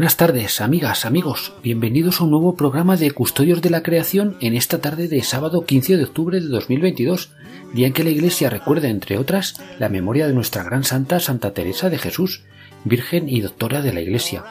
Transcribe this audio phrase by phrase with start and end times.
[0.00, 1.52] Buenas tardes, amigas, amigos.
[1.62, 5.66] Bienvenidos a un nuevo programa de Custodios de la Creación en esta tarde de sábado
[5.66, 7.32] 15 de octubre de 2022,
[7.74, 11.52] día en que la Iglesia recuerda, entre otras, la memoria de nuestra gran santa Santa
[11.52, 12.44] Teresa de Jesús,
[12.84, 14.42] Virgen y Doctora de la Iglesia,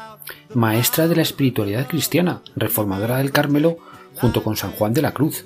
[0.54, 3.80] maestra de la espiritualidad cristiana, reformadora del Carmelo,
[4.18, 5.46] junto con San Juan de la Cruz.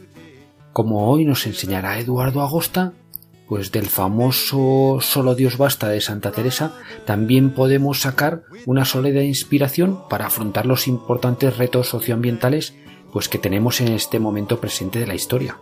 [0.74, 2.92] Como hoy nos enseñará Eduardo Agosta,
[3.48, 10.08] pues del famoso Solo Dios basta de Santa Teresa también podemos sacar una sólida inspiración
[10.10, 12.74] para afrontar los importantes retos socioambientales
[13.12, 15.58] pues que tenemos en este momento presente de la historia.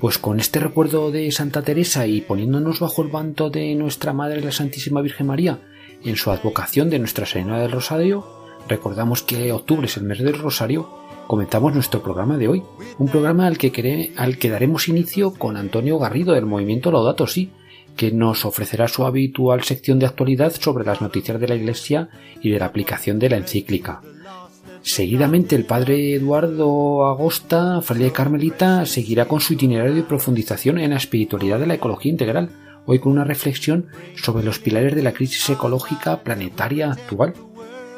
[0.00, 4.40] Pues con este recuerdo de Santa Teresa y poniéndonos bajo el manto de nuestra Madre
[4.40, 5.60] la Santísima Virgen María
[6.02, 8.26] en su advocación de Nuestra Señora del Rosario,
[8.68, 12.62] recordamos que octubre es el mes del Rosario comenzamos nuestro programa de hoy,
[12.98, 17.50] un programa al que, al que daremos inicio con Antonio Garrido del movimiento Laudato Si,
[17.96, 22.08] que nos ofrecerá su habitual sección de actualidad sobre las noticias de la Iglesia
[22.42, 24.02] y de la aplicación de la encíclica.
[24.82, 30.96] Seguidamente el padre Eduardo Agosta, fraile carmelita, seguirá con su itinerario de profundización en la
[30.96, 32.50] espiritualidad de la ecología integral,
[32.84, 33.86] hoy con una reflexión
[34.16, 37.32] sobre los pilares de la crisis ecológica planetaria actual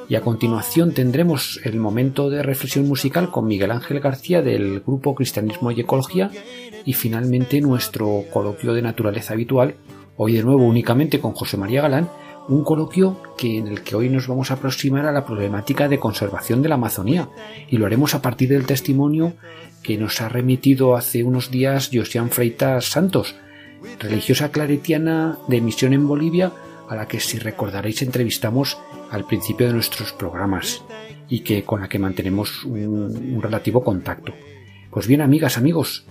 [0.09, 5.15] y a continuación tendremos el momento de reflexión musical con Miguel Ángel García del grupo
[5.15, 6.31] Cristianismo y Ecología
[6.84, 9.75] y finalmente nuestro coloquio de naturaleza habitual,
[10.17, 12.09] hoy de nuevo únicamente con José María Galán,
[12.49, 15.99] un coloquio que en el que hoy nos vamos a aproximar a la problemática de
[15.99, 17.28] conservación de la Amazonía.
[17.69, 19.34] Y lo haremos a partir del testimonio
[19.83, 23.34] que nos ha remitido hace unos días Josian Freitas Santos,
[23.99, 26.53] religiosa claretiana de misión en Bolivia,
[26.88, 28.78] a la que si recordaréis entrevistamos
[29.10, 30.82] al principio de nuestros programas
[31.28, 34.32] y que con la que mantenemos un, relativo contacto.
[34.91, 36.06] Pues bien, amigas, amigos,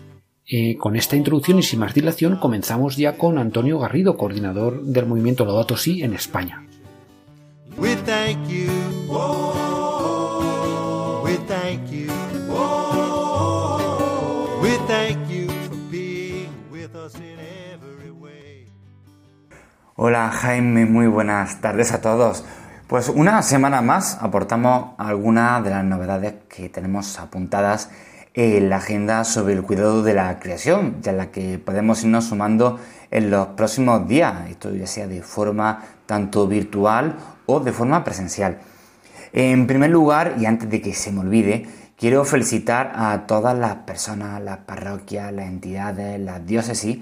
[0.48, 5.06] eh, con esta introducción y sin más dilación comenzamos ya con Antonio Garrido, coordinador del
[5.06, 6.66] movimiento Lodato Si en España.
[19.98, 22.44] Hola Jaime, muy buenas tardes a todos.
[22.88, 27.90] Pues una semana más aportamos algunas de las novedades que tenemos apuntadas
[28.34, 32.78] en la agenda sobre el cuidado de la creación, ya la que podemos irnos sumando
[33.10, 38.58] en los próximos días, esto ya sea de forma tanto virtual o de forma presencial.
[39.32, 43.76] En primer lugar, y antes de que se me olvide, quiero felicitar a todas las
[43.76, 47.00] personas, las parroquias, las entidades, las diócesis,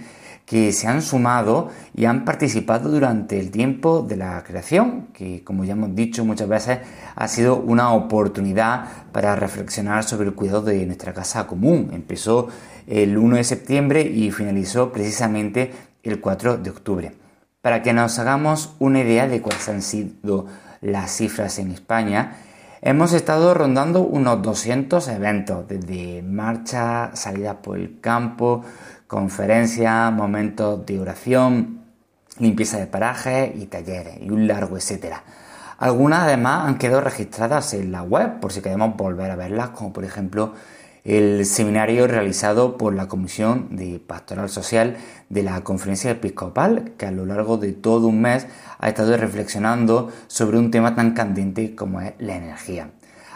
[0.54, 5.64] que se han sumado y han participado durante el tiempo de la creación, que como
[5.64, 6.78] ya hemos dicho muchas veces
[7.16, 11.90] ha sido una oportunidad para reflexionar sobre el cuidado de nuestra casa común.
[11.92, 12.50] Empezó
[12.86, 15.72] el 1 de septiembre y finalizó precisamente
[16.04, 17.12] el 4 de octubre.
[17.62, 20.46] Para que nos hagamos una idea de cuáles han sido
[20.82, 22.38] las cifras en España,
[22.84, 28.64] hemos estado rondando unos 200 eventos, desde marcha, salida por el campo,
[29.14, 31.82] conferencias, momentos de oración,
[32.40, 35.22] limpieza de parajes y talleres y un largo etcétera.
[35.78, 39.94] Algunas además han quedado registradas en la web por si queremos volver a verlas, como
[39.94, 40.56] por ejemplo
[41.04, 44.98] el seminario realizado por la Comisión de Pastoral Social
[45.30, 48.48] de la Conferencia Episcopal, que a lo largo de todo un mes
[48.80, 52.90] ha estado reflexionando sobre un tema tan candente como es la energía.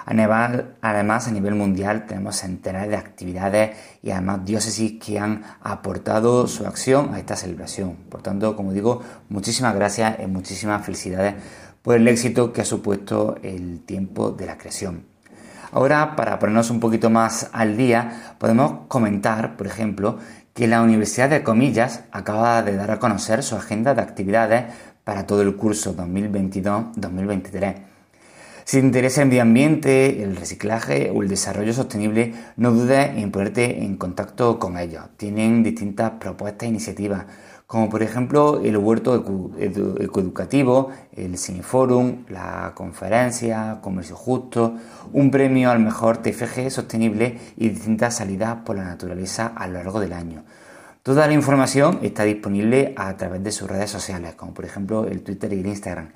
[0.10, 6.66] Además, a nivel mundial tenemos centenares de actividades y además diócesis que han aportado su
[6.66, 7.98] acción a esta celebración.
[8.10, 11.36] Por tanto, como digo, muchísimas gracias y muchísimas felicidades
[11.82, 15.04] por el éxito que ha supuesto el tiempo de la creación.
[15.74, 20.20] Ahora, para ponernos un poquito más al día, podemos comentar, por ejemplo,
[20.54, 25.28] que la Universidad de Comillas acaba de dar a conocer su agenda de actividades para
[25.28, 27.87] todo el curso 2022-2023
[28.68, 33.32] si te interesa el medio ambiente, el reciclaje o el desarrollo sostenible, no dudes en
[33.32, 35.06] ponerte en contacto con ellos.
[35.16, 37.28] Tienen distintas propuestas e iniciativas,
[37.66, 39.16] como por ejemplo el huerto
[39.56, 44.76] ecoeducativo, el Cineforum, la conferencia, Comercio Justo,
[45.14, 50.02] un premio al mejor TFG sostenible y distintas salidas por la naturaleza a lo largo
[50.02, 50.44] del año.
[51.04, 55.22] Toda la información está disponible a través de sus redes sociales, como por ejemplo el
[55.22, 56.10] Twitter y el Instagram.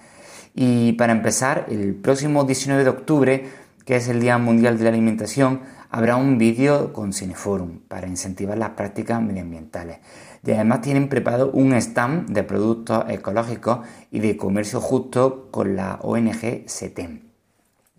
[0.53, 3.49] Y para empezar, el próximo 19 de octubre,
[3.85, 8.57] que es el Día Mundial de la Alimentación, habrá un vídeo con Cineforum para incentivar
[8.57, 9.99] las prácticas medioambientales.
[10.43, 15.99] Y además tienen preparado un stand de productos ecológicos y de comercio justo con la
[16.01, 17.31] ONG SETEM.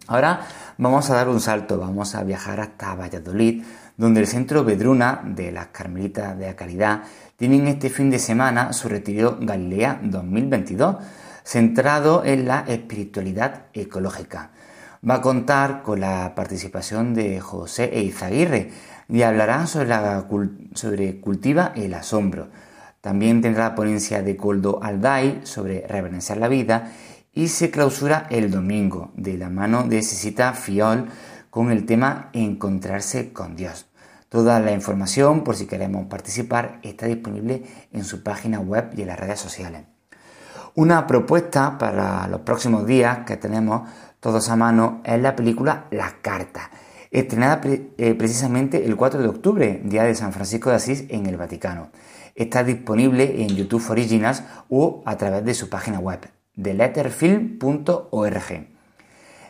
[0.08, 0.40] Ahora
[0.78, 3.62] vamos a dar un salto, vamos a viajar hasta Valladolid,
[3.96, 7.02] donde el Centro Bedruna de las Carmelitas de la Caridad
[7.36, 10.96] tienen este fin de semana su retiro Galilea 2022,
[11.44, 14.50] centrado en la espiritualidad ecológica.
[15.08, 18.70] Va a contar con la participación de José Eizaguirre
[19.08, 22.48] y hablará sobre, Cultiva el Asombro.
[23.00, 26.92] También tendrá la ponencia de Coldo Alday sobre reverenciar la vida
[27.32, 31.08] y se clausura el domingo de la mano de Cecita Fiol
[31.50, 33.86] con el tema Encontrarse con Dios.
[34.28, 39.08] Toda la información, por si queremos participar, está disponible en su página web y en
[39.08, 39.91] las redes sociales.
[40.74, 43.82] Una propuesta para los próximos días que tenemos
[44.20, 46.70] todos a mano es la película La Carta,
[47.10, 51.36] estrenada eh, precisamente el 4 de octubre, día de San Francisco de Asís en el
[51.36, 51.90] Vaticano.
[52.34, 56.20] Está disponible en YouTube Originals o a través de su página web
[56.54, 58.66] de letterfilm.org.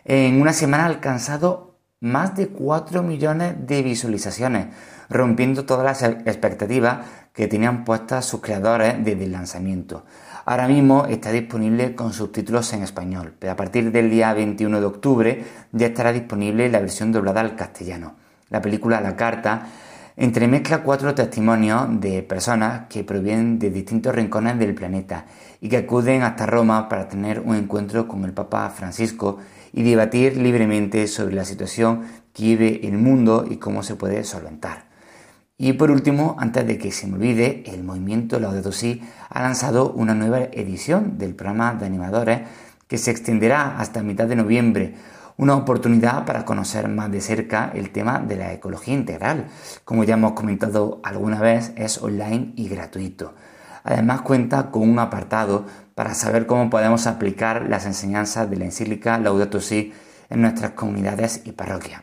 [0.05, 4.75] En una semana ha alcanzado más de 4 millones de visualizaciones,
[5.09, 10.05] rompiendo todas las expectativas que tenían puestas sus creadores desde el lanzamiento.
[10.44, 14.87] Ahora mismo está disponible con subtítulos en español, pero a partir del día 21 de
[14.87, 18.17] octubre ya estará disponible la versión doblada al castellano.
[18.50, 19.69] La película La Carta
[20.17, 25.27] entremezcla cuatro testimonios de personas que provienen de distintos rincones del planeta
[25.61, 29.38] y que acuden hasta Roma para tener un encuentro con el Papa Francisco
[29.73, 32.03] y debatir libremente sobre la situación
[32.33, 34.92] que vive el mundo y cómo se puede solventar.
[35.64, 39.93] Y por último, antes de que se me olvide, el movimiento Laudato Si ha lanzado
[39.93, 42.41] una nueva edición del programa de animadores
[42.88, 44.97] que se extenderá hasta mitad de noviembre,
[45.37, 49.47] una oportunidad para conocer más de cerca el tema de la ecología integral.
[49.85, 53.37] Como ya hemos comentado alguna vez, es online y gratuito.
[53.85, 59.17] Además cuenta con un apartado para saber cómo podemos aplicar las enseñanzas de la encíclica
[59.17, 59.93] Laudato Si
[60.29, 62.03] en nuestras comunidades y parroquias.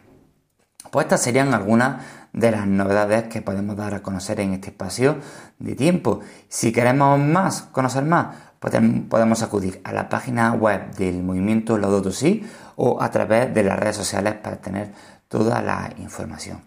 [0.92, 1.98] Pues estas serían algunas
[2.34, 5.18] de las novedades que podemos dar a conocer en este espacio
[5.60, 6.22] de tiempo.
[6.48, 12.46] Si queremos más, conocer más, podemos acudir a la página web del movimiento Laudato Si
[12.76, 14.92] o a través de las redes sociales para tener
[15.28, 16.62] toda la información.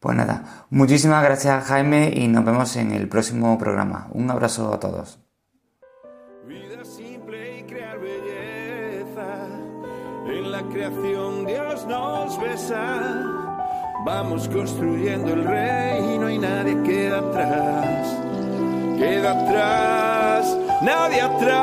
[0.00, 4.08] Pues nada, muchísimas gracias Jaime y nos vemos en el próximo programa.
[4.12, 5.18] Un abrazo a todos.
[14.04, 18.18] Vamos construyendo el reino y nadie queda atrás.
[18.98, 21.54] Queda atrás, nadie atrás.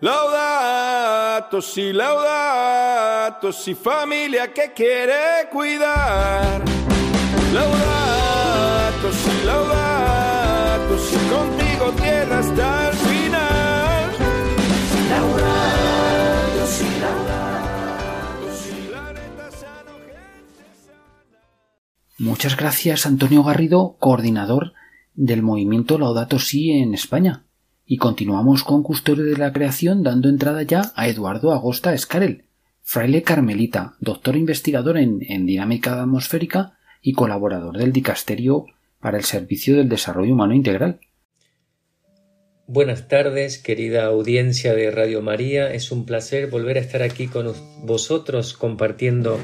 [0.00, 6.62] Laudato si, laudato si, familia que quiere cuidar.
[7.52, 13.07] Laudato si, laudato si, contigo tierra hasta el
[22.20, 24.72] Muchas gracias Antonio Garrido, coordinador
[25.14, 27.44] del movimiento Laudato Si en España.
[27.86, 32.46] Y continuamos con Custodio de la Creación dando entrada ya a Eduardo Agosta Escarel,
[32.82, 38.66] fraile carmelita, doctor investigador en, en dinámica atmosférica y colaborador del Dicasterio
[38.98, 40.98] para el Servicio del Desarrollo Humano Integral.
[42.66, 45.72] Buenas tardes, querida audiencia de Radio María.
[45.72, 49.38] Es un placer volver a estar aquí con vosotros compartiendo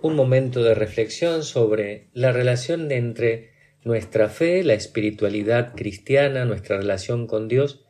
[0.00, 3.50] un momento de reflexión sobre la relación entre
[3.84, 7.84] nuestra fe, la espiritualidad cristiana, nuestra relación con Dios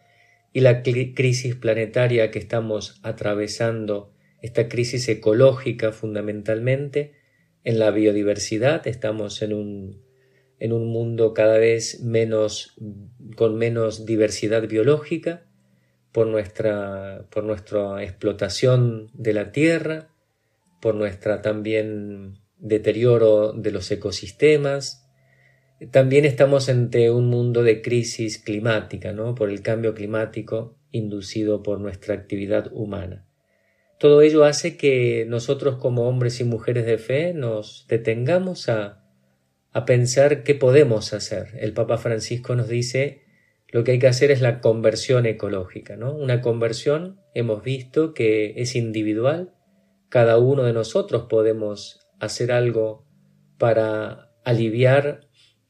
[0.53, 7.15] y la crisis planetaria que estamos atravesando, esta crisis ecológica fundamentalmente,
[7.65, 10.03] en la biodiversidad, estamos en un,
[10.61, 12.77] en un mundo cada vez menos,
[13.35, 15.43] con menos diversidad biológica
[16.13, 20.09] por nuestra, por nuestra explotación de la tierra,
[20.87, 25.05] por nuestra también deterioro de los ecosistemas,
[25.91, 29.35] también estamos ante un mundo de crisis climática, ¿no?
[29.35, 33.27] Por el cambio climático inducido por nuestra actividad humana.
[33.99, 39.03] Todo ello hace que nosotros como hombres y mujeres de fe nos detengamos a,
[39.73, 41.49] a pensar qué podemos hacer.
[41.59, 43.25] El Papa Francisco nos dice
[43.73, 46.15] lo que hay que hacer es la conversión ecológica, ¿no?
[46.15, 49.56] Una conversión hemos visto que es individual,
[50.09, 53.07] cada uno de nosotros podemos hacer algo
[53.59, 55.29] para aliviar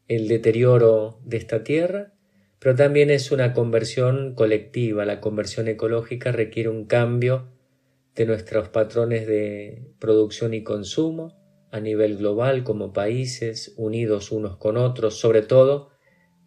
[0.09, 2.12] el deterioro de esta tierra,
[2.59, 5.05] pero también es una conversión colectiva.
[5.05, 7.49] La conversión ecológica requiere un cambio
[8.14, 11.37] de nuestros patrones de producción y consumo
[11.71, 15.90] a nivel global como países unidos unos con otros, sobre todo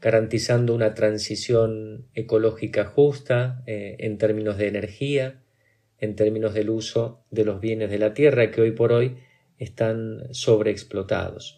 [0.02, 5.44] garantizando una transición ecológica justa eh, en términos de energía,
[6.02, 9.18] en términos del uso de los bienes de la tierra que hoy por hoy
[9.58, 11.58] están sobreexplotados.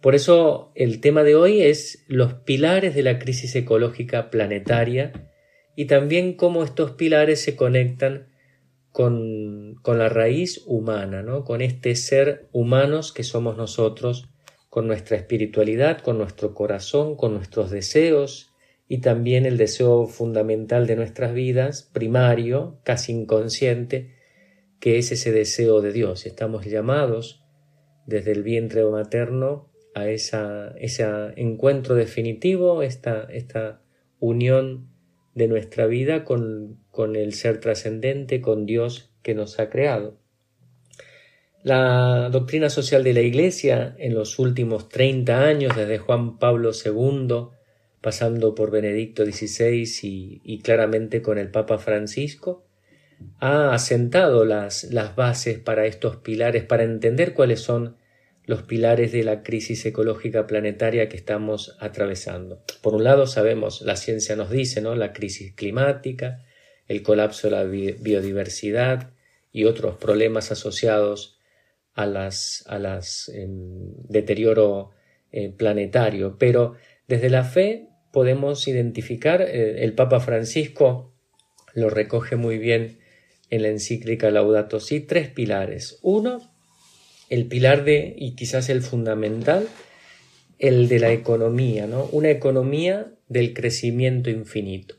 [0.00, 5.30] Por eso el tema de hoy es los pilares de la crisis ecológica planetaria
[5.76, 8.28] y también cómo estos pilares se conectan
[8.92, 11.44] con, con la raíz humana, ¿no?
[11.44, 14.28] con este ser humanos que somos nosotros,
[14.70, 18.53] con nuestra espiritualidad, con nuestro corazón, con nuestros deseos
[18.94, 24.14] y también el deseo fundamental de nuestras vidas, primario, casi inconsciente,
[24.78, 26.26] que es ese deseo de Dios.
[26.26, 27.42] Estamos llamados
[28.06, 33.82] desde el vientre materno a esa, ese encuentro definitivo, esta, esta
[34.20, 34.90] unión
[35.34, 40.20] de nuestra vida con, con el ser trascendente, con Dios que nos ha creado.
[41.64, 47.48] La doctrina social de la Iglesia en los últimos 30 años, desde Juan Pablo II,
[48.04, 49.90] pasando por Benedicto XVI
[50.44, 52.66] y, claramente con el Papa Francisco,
[53.38, 57.96] ha asentado las, las bases para estos pilares, para entender cuáles son
[58.44, 62.62] los pilares de la crisis ecológica planetaria que estamos atravesando.
[62.82, 64.94] Por un lado, sabemos, la ciencia nos dice, ¿no?
[64.96, 66.44] La crisis climática,
[66.86, 69.14] el colapso de la biodiversidad
[69.50, 71.38] y otros problemas asociados
[71.94, 74.90] a las, a las em, deterioro
[75.32, 76.36] eh, planetario.
[76.38, 76.74] Pero
[77.08, 81.12] desde la fe podemos identificar, eh, el Papa Francisco
[81.74, 83.00] lo recoge muy bien
[83.50, 85.98] en la encíclica Laudato Si, tres pilares.
[86.00, 86.40] Uno,
[87.28, 89.66] el pilar de, y quizás el fundamental,
[90.60, 92.04] el de la economía, ¿no?
[92.12, 94.94] Una economía del crecimiento infinito.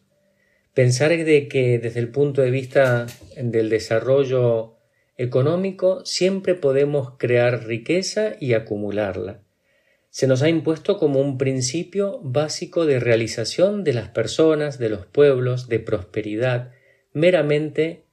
[0.73, 3.07] Pensar de que desde el punto de vista
[3.37, 4.75] del desarrollo
[5.17, 9.44] económico siempre podemos crear riqueza y acumularla.
[10.15, 15.05] Se nos ha impuesto como un principio básico de realización de las personas, de los
[15.05, 16.71] pueblos, de prosperidad,
[17.11, 18.05] meramente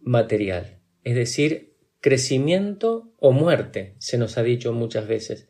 [0.00, 5.48] material, es decir, crecimiento o muerte, se nos ha dicho muchas veces.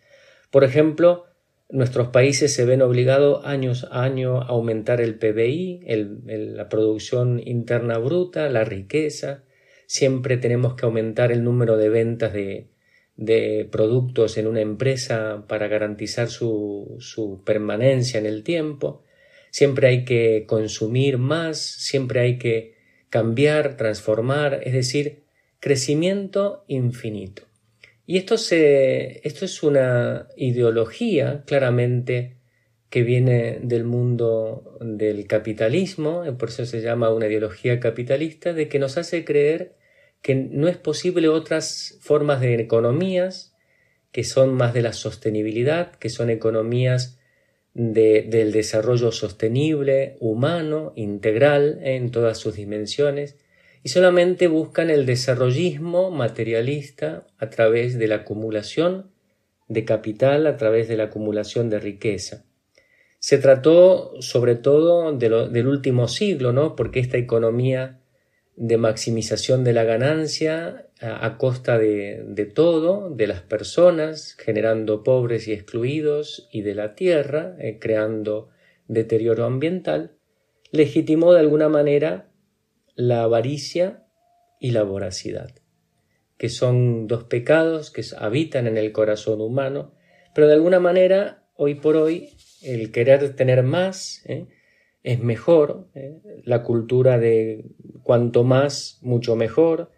[0.50, 1.25] Por ejemplo,
[1.70, 5.87] nuestros países se ven obligados años a año a aumentar el PBI,
[6.26, 9.44] la producción interna bruta, la riqueza.
[9.87, 12.73] Siempre tenemos que aumentar el número de ventas de,
[13.16, 19.02] de productos en una empresa para garantizar su, su permanencia en el tiempo.
[19.50, 22.75] Siempre hay que consumir más, siempre hay que
[23.09, 25.23] cambiar, transformar, es decir,
[25.61, 27.44] crecimiento infinito.
[28.06, 32.37] Y esto, se, esto es una ideología claramente
[32.90, 38.78] que viene del mundo del capitalismo, por eso se llama una ideología capitalista, de que
[38.78, 39.75] nos hace creer
[40.24, 43.54] que no es posible otras formas de economías
[44.10, 47.18] que son más de la sostenibilidad, que son economías
[47.74, 53.36] del desarrollo sostenible, humano, integral en todas sus dimensiones,
[53.82, 59.10] y solamente buscan el desarrollismo materialista a través de la acumulación
[59.68, 62.46] de capital, a través de la acumulación de riqueza.
[63.18, 66.76] Se trató sobre todo del último siglo, ¿no?
[66.76, 68.00] porque esta economía
[68.56, 75.52] de maximización de la ganancia a, costa de, todo, de las personas, generando pobres y
[75.52, 78.50] excluidos, y de la tierra, eh, creando
[78.87, 80.16] deterioro ambiental,
[80.70, 82.30] legitimó de alguna manera
[82.94, 84.04] la avaricia
[84.61, 85.50] y la voracidad,
[86.38, 89.94] que son dos pecados que habitan en el corazón humano,
[90.34, 94.46] pero de alguna manera, hoy por hoy, el querer tener más ¿eh?
[95.02, 96.18] es mejor, ¿eh?
[96.44, 97.66] la cultura de
[98.04, 99.90] cuanto más, mucho mejor,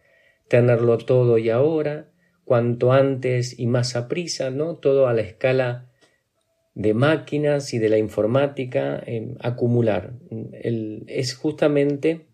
[0.49, 2.09] tenerlo todo y ahora,
[2.45, 4.77] cuanto antes y más a prisa, ¿no?
[4.77, 5.91] Todo a la escala
[6.75, 9.03] de máquinas y de la informática,
[9.41, 10.15] acumular.
[11.07, 12.27] es justamente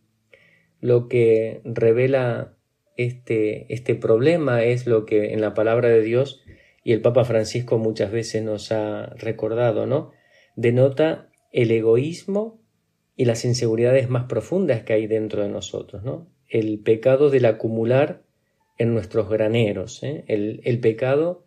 [0.80, 2.54] lo que revela
[2.96, 6.42] este, este problema es lo que en la palabra de Dios
[6.84, 10.10] y el Papa Francisco muchas veces nos ha recordado, ¿no?
[10.56, 12.61] Denota el egoísmo
[13.16, 16.28] y las inseguridades más profundas que hay dentro de nosotros, ¿no?
[16.48, 18.22] El pecado del acumular
[18.78, 20.24] en nuestros graneros, ¿eh?
[20.28, 21.44] el, el pecado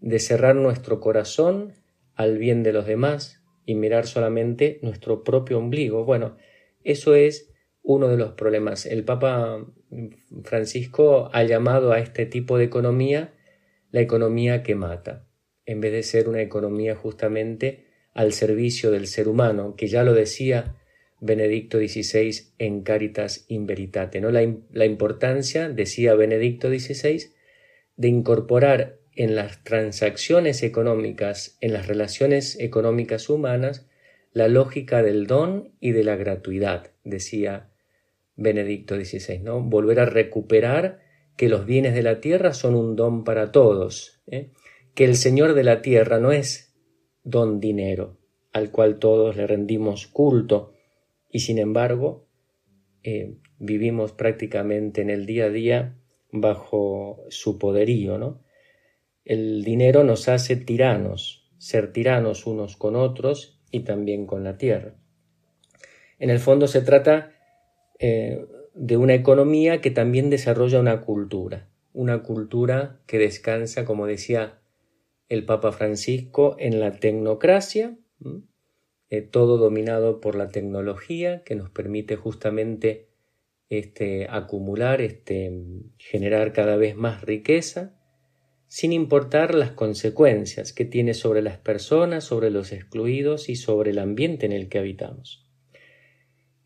[0.00, 1.74] de cerrar nuestro corazón
[2.14, 6.04] al bien de los demás y mirar solamente nuestro propio ombligo.
[6.04, 6.36] Bueno,
[6.84, 7.52] eso es
[7.82, 8.86] uno de los problemas.
[8.86, 9.66] El Papa
[10.44, 13.34] Francisco ha llamado a este tipo de economía
[13.90, 15.26] la economía que mata.
[15.66, 20.14] en vez de ser una economía justamente al servicio del ser humano, que ya lo
[20.14, 20.79] decía
[21.20, 24.30] Benedicto XVI en Caritas in Veritate, ¿no?
[24.30, 24.40] la,
[24.72, 27.30] la importancia, decía Benedicto XVI,
[27.96, 33.86] de incorporar en las transacciones económicas, en las relaciones económicas humanas,
[34.32, 37.70] la lógica del don y de la gratuidad, decía
[38.36, 39.60] Benedicto XVI, ¿no?
[39.60, 41.00] Volver a recuperar
[41.36, 44.50] que los bienes de la tierra son un don para todos, ¿eh?
[44.94, 46.74] que el Señor de la tierra no es
[47.22, 48.18] don dinero,
[48.52, 50.72] al cual todos le rendimos culto,
[51.30, 52.26] y sin embargo
[53.02, 55.96] eh, vivimos prácticamente en el día a día
[56.32, 58.42] bajo su poderío, ¿no?
[59.24, 64.94] El dinero nos hace tiranos, ser tiranos unos con otros y también con la tierra.
[66.18, 67.32] En el fondo se trata
[67.98, 68.44] eh,
[68.74, 74.60] de una economía que también desarrolla una cultura, una cultura que descansa, como decía
[75.28, 77.96] el Papa Francisco, en la tecnocracia,
[79.10, 83.08] eh, todo dominado por la tecnología que nos permite justamente
[83.68, 85.52] este, acumular, este,
[85.98, 87.94] generar cada vez más riqueza,
[88.68, 93.98] sin importar las consecuencias que tiene sobre las personas, sobre los excluidos y sobre el
[93.98, 95.44] ambiente en el que habitamos.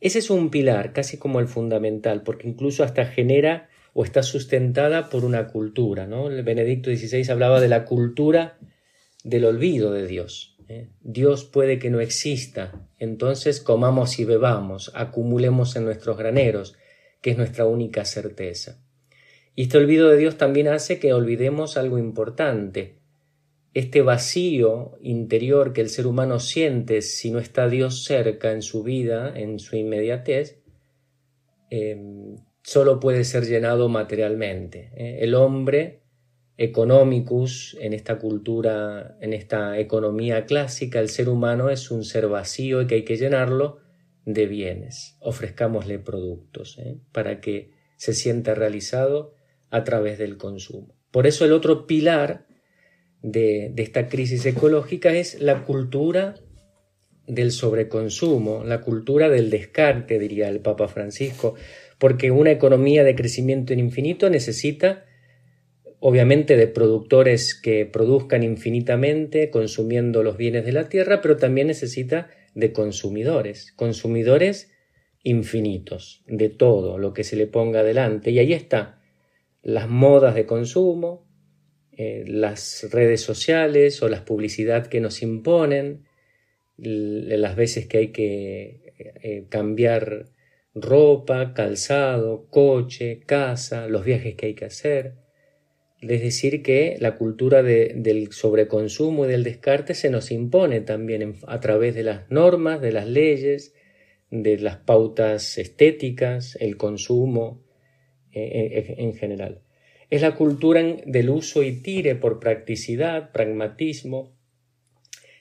[0.01, 5.09] Ese es un pilar, casi como el fundamental, porque incluso hasta genera o está sustentada
[5.09, 6.07] por una cultura.
[6.07, 6.29] ¿no?
[6.29, 8.59] El Benedicto XVI hablaba de la cultura
[9.23, 10.54] del olvido de Dios.
[10.69, 10.91] ¿Eh?
[11.01, 16.77] Dios puede que no exista, entonces comamos y bebamos, acumulemos en nuestros graneros,
[17.21, 18.85] que es nuestra única certeza.
[19.55, 22.99] Y este olvido de Dios también hace que olvidemos algo importante.
[23.73, 28.83] Este vacío interior que el ser humano siente si no está Dios cerca en su
[28.83, 30.61] vida, en su inmediatez,
[31.71, 34.91] em, solo puede ser llenado materialmente.
[34.97, 35.19] ¿eh?
[35.21, 36.04] El hombre
[36.57, 42.83] economicus en esta cultura, en esta economía clásica, el ser humano es un ser vacío
[42.83, 43.81] y que hay que llenarlo
[44.25, 45.17] de bienes.
[45.21, 46.99] Ofrezcámosle productos ¿eh?
[47.13, 49.35] para que se sienta realizado
[49.71, 50.95] a través del consumo.
[51.11, 52.47] Por eso el otro pilar
[53.23, 56.35] de, de esta crisis ecológica es la cultura
[57.27, 61.55] del sobreconsumo, la cultura del descarte, diría el Papa Francisco,
[61.99, 65.05] porque una economía de crecimiento en infinito necesita
[66.07, 72.29] obviamente de productores que produzcan infinitamente consumiendo los bienes de la tierra, pero también necesita
[72.55, 74.71] de consumidores, consumidores
[75.23, 78.33] infinitos, de todo lo que se le ponga adelante.
[78.33, 79.01] Y ahí está
[79.63, 81.27] las modas de consumo,
[81.93, 86.05] eh, las redes sociales o las publicidad que nos imponen,
[86.77, 90.27] las veces que hay que eh, cambiar
[90.75, 95.24] ropa, calzado, coche, casa, los viajes que hay que hacer.
[96.09, 101.61] Es decir, que la cultura del sobreconsumo y del descarte se nos impone también a
[101.61, 103.75] través de las normas, de las leyes,
[104.31, 107.65] de las pautas estéticas, el consumo,
[108.33, 109.63] en general.
[110.11, 114.37] Es la cultura del uso y tire por practicidad, pragmatismo.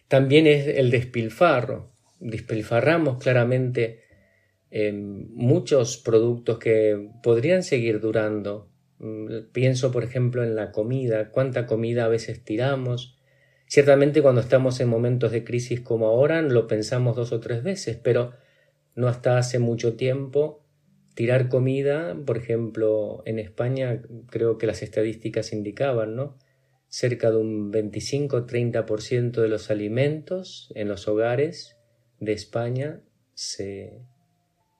[0.07, 1.91] También es el despilfarro.
[2.19, 4.01] Despilfarramos claramente
[4.71, 8.72] em, muchos productos que podrían seguir durando.
[9.03, 13.17] Mm, pienso, por ejemplo, en la comida, cuánta comida a veces tiramos.
[13.67, 17.97] Ciertamente cuando estamos en momentos de crisis como ahora lo pensamos dos o tres veces,
[18.01, 18.31] pero
[18.95, 20.63] no hasta hace mucho tiempo
[21.15, 26.37] tirar comida, por ejemplo, en España creo que las estadísticas indicaban, ¿no?
[26.87, 31.77] Cerca de un 25-30% de los alimentos en los hogares
[32.19, 33.01] de España
[33.33, 33.99] se,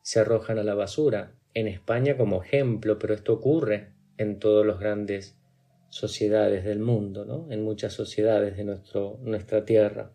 [0.02, 1.36] se arrojan a la basura.
[1.54, 3.93] En España como ejemplo, pero esto ocurre
[4.24, 5.38] en todas las grandes
[5.90, 7.52] sociedades del mundo, ¿no?
[7.52, 10.12] en muchas sociedades de nuestro, nuestra tierra.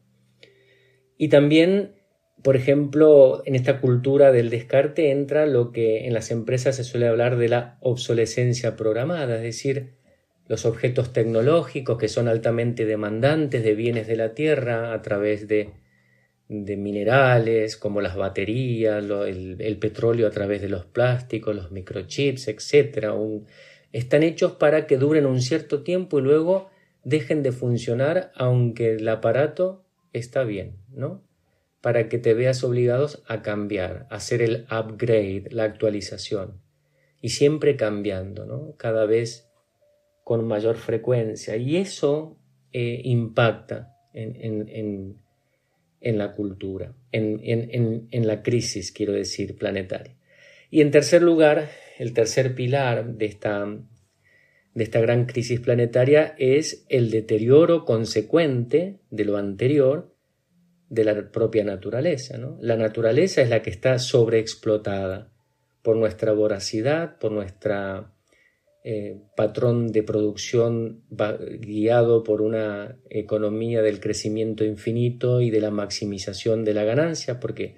[1.16, 1.98] Y también
[2.42, 7.08] por ejemplo, en esta cultura del descarte entra lo que en las empresas se suele
[7.08, 9.94] hablar de la obsolescencia programada, es decir,
[10.46, 15.72] los objetos tecnológicos que son altamente demandantes de bienes de la tierra a través de,
[16.48, 23.10] minerales como las baterías, el, petróleo a través de los plásticos, los microchips, etc.
[23.92, 26.70] están hechos para que duren un cierto tiempo y luego
[27.04, 31.22] dejen de funcionar aunque el aparato está bien, ¿no?
[31.80, 36.60] para que te veas obligados a cambiar, a hacer el upgrade, la actualización.
[37.20, 38.74] Y siempre cambiando, ¿no?
[38.76, 39.48] Cada vez
[40.24, 41.56] con mayor frecuencia.
[41.56, 42.36] Y eso
[42.72, 45.16] eh, impacta en,
[46.00, 50.17] la cultura, en, la crisis, quiero decir, planetaria.
[50.70, 53.66] Y en tercer lugar, el tercer pilar de esta,
[54.74, 60.14] de esta gran crisis planetaria es el deterioro consecuente de lo anterior
[60.90, 62.38] de la propia naturaleza.
[62.60, 65.32] La naturaleza es la que está sobreexplotada
[65.82, 68.10] por nuestra voracidad, por nuestro
[68.84, 71.02] eh, patrón de producción
[71.60, 77.76] guiado por una economía del crecimiento infinito y de la maximización de la ganancia, porque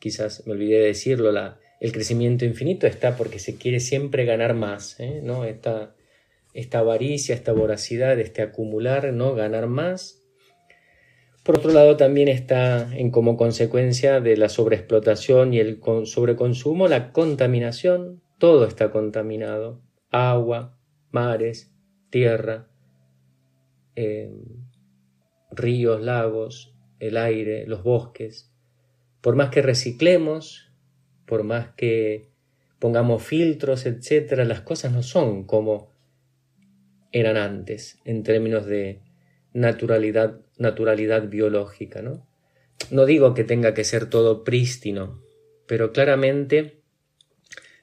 [0.00, 4.54] quizás me olvidé de decirlo, la, el crecimiento infinito está porque se quiere siempre ganar
[4.54, 5.20] más, ¿eh?
[5.22, 5.44] ¿no?
[5.44, 5.94] Esta,
[6.52, 9.34] esta avaricia, esta voracidad, este acumular, ¿no?
[9.34, 10.22] Ganar más.
[11.44, 17.12] Por otro lado, también está en como consecuencia de la sobreexplotación y el sobreconsumo la
[17.12, 18.22] contaminación.
[18.38, 19.80] Todo está contaminado.
[20.10, 20.78] Agua,
[21.10, 21.72] mares,
[22.10, 22.68] tierra,
[23.96, 24.30] eh,
[25.50, 28.52] ríos, lagos, el aire, los bosques.
[29.20, 30.67] Por más que reciclemos,
[31.28, 32.30] por más que
[32.80, 35.92] pongamos filtros, etcétera, las cosas no son como
[37.12, 39.00] eran antes en términos de
[39.52, 42.26] naturalidad, naturalidad biológica, ¿no?
[42.90, 45.22] No digo que tenga que ser todo prístino,
[45.66, 46.80] pero claramente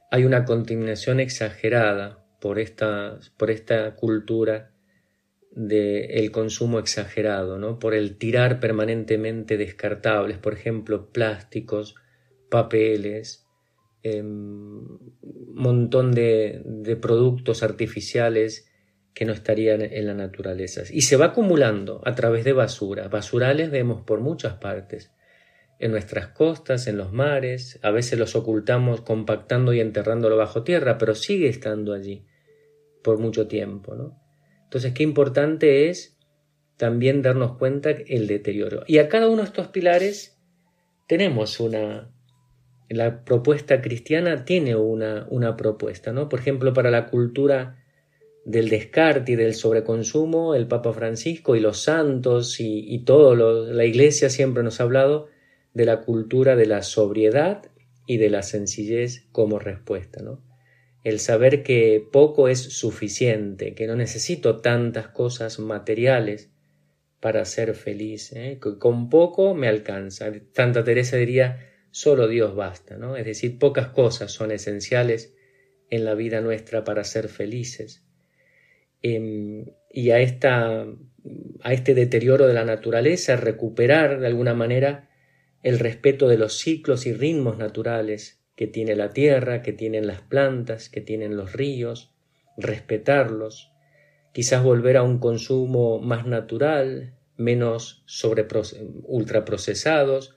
[0.09, 4.71] hay una contaminación exagerada por esta, por esta cultura
[5.51, 7.79] del consumo exagerado, ¿no?
[7.79, 11.95] por el tirar permanentemente descartables, por ejemplo, plásticos,
[12.55, 13.45] papeles,
[14.03, 14.87] em,
[15.53, 18.71] montón de, de productos artificiales
[19.13, 20.83] que no estarían en la naturaleza.
[20.89, 23.09] Y se va acumulando a través de basura.
[23.09, 25.11] Basurales vemos por muchas partes,
[25.79, 30.97] en nuestras costas, en los mares, a veces los ocultamos compactando y enterrándolo bajo tierra,
[30.97, 32.25] pero sigue estando allí
[33.03, 33.95] por mucho tiempo.
[33.95, 34.17] ¿no?
[34.63, 36.17] Entonces, qué importante es
[36.77, 38.83] también darnos cuenta el deterioro.
[38.87, 40.37] Y a cada uno de estos pilares
[41.07, 42.14] tenemos una,
[42.89, 46.29] la propuesta cristiana tiene una, una propuesta, ¿no?
[46.29, 47.83] Por ejemplo, para la cultura
[48.45, 53.85] del descarte y del sobreconsumo, el Papa Francisco y los santos y, y todo la
[53.85, 55.27] Iglesia siempre nos ha hablado
[55.73, 57.63] de la cultura de la sobriedad
[58.05, 60.43] y de la sencillez como respuesta, ¿no?
[61.03, 66.49] El saber que poco es suficiente, que no necesito tantas cosas materiales
[67.19, 68.59] para ser feliz, ¿eh?
[68.61, 70.31] que con poco me alcanza.
[70.53, 71.59] Santa Teresa diría,
[71.95, 73.15] solo Dios basta, ¿no?
[73.15, 75.33] Es decir, pocas cosas son esenciales
[75.89, 78.03] en la vida nuestra para ser felices.
[79.01, 80.85] Em, y a, esta,
[81.61, 85.09] a este deterioro de la naturaleza, recuperar de alguna manera
[85.63, 90.19] el respeto de los ciclos y ritmos naturales que tiene la tierra, que tienen las
[90.19, 92.13] plantas, que tienen los ríos,
[92.57, 93.71] respetarlos,
[94.33, 98.45] quizás volver a un consumo más natural, menos sobre
[99.03, 100.35] ultraprocesados,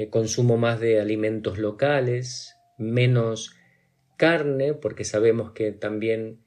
[0.00, 3.54] eh, consumo más de alimentos locales, menos
[4.16, 6.40] carne, porque sabemos que también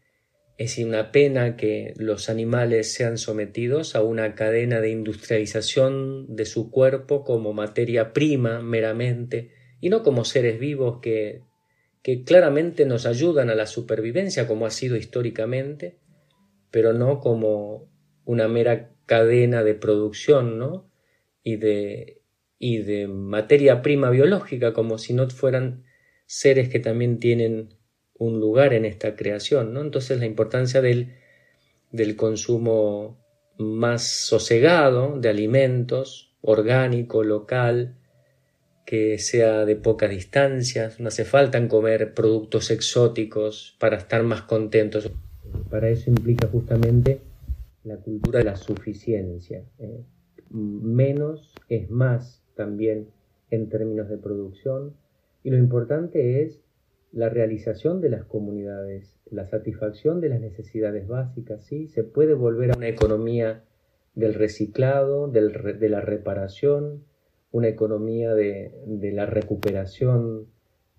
[0.57, 6.71] es una pena que los animales sean sometidos a una cadena de industrialización de su
[6.71, 11.43] cuerpo como materia prima meramente y no como seres vivos que,
[12.01, 15.99] que claramente nos ayudan a la supervivencia como ha sido históricamente,
[16.71, 17.87] pero no como
[18.25, 20.89] una mera cadena de producción ¿no?
[21.43, 22.22] y, de,
[22.65, 25.83] y de materia prima biológica, como si no fueran
[26.25, 27.75] seres que también tienen
[28.17, 29.81] un lugar en esta creación, ¿no?
[29.81, 31.13] Entonces la importancia del,
[31.91, 33.21] del consumo
[33.57, 37.97] más sosegado de alimentos, orgánico, local,
[38.85, 45.11] que sea de pocas distancias, no hace falta comer productos exóticos para estar más contentos.
[45.69, 47.19] Para eso implica justamente
[47.83, 49.65] la cultura de la suficiencia.
[49.79, 50.05] ¿eh?
[50.49, 53.09] Menos es más también
[53.49, 54.93] en términos de producción
[55.43, 56.61] y lo importante es
[57.11, 61.87] la realización de las comunidades, la satisfacción de las necesidades básicas, ¿sí?
[61.87, 63.63] Se puede volver a una economía
[64.15, 67.03] del reciclado, de la reparación,
[67.51, 68.73] una economía de,
[69.13, 70.47] la recuperación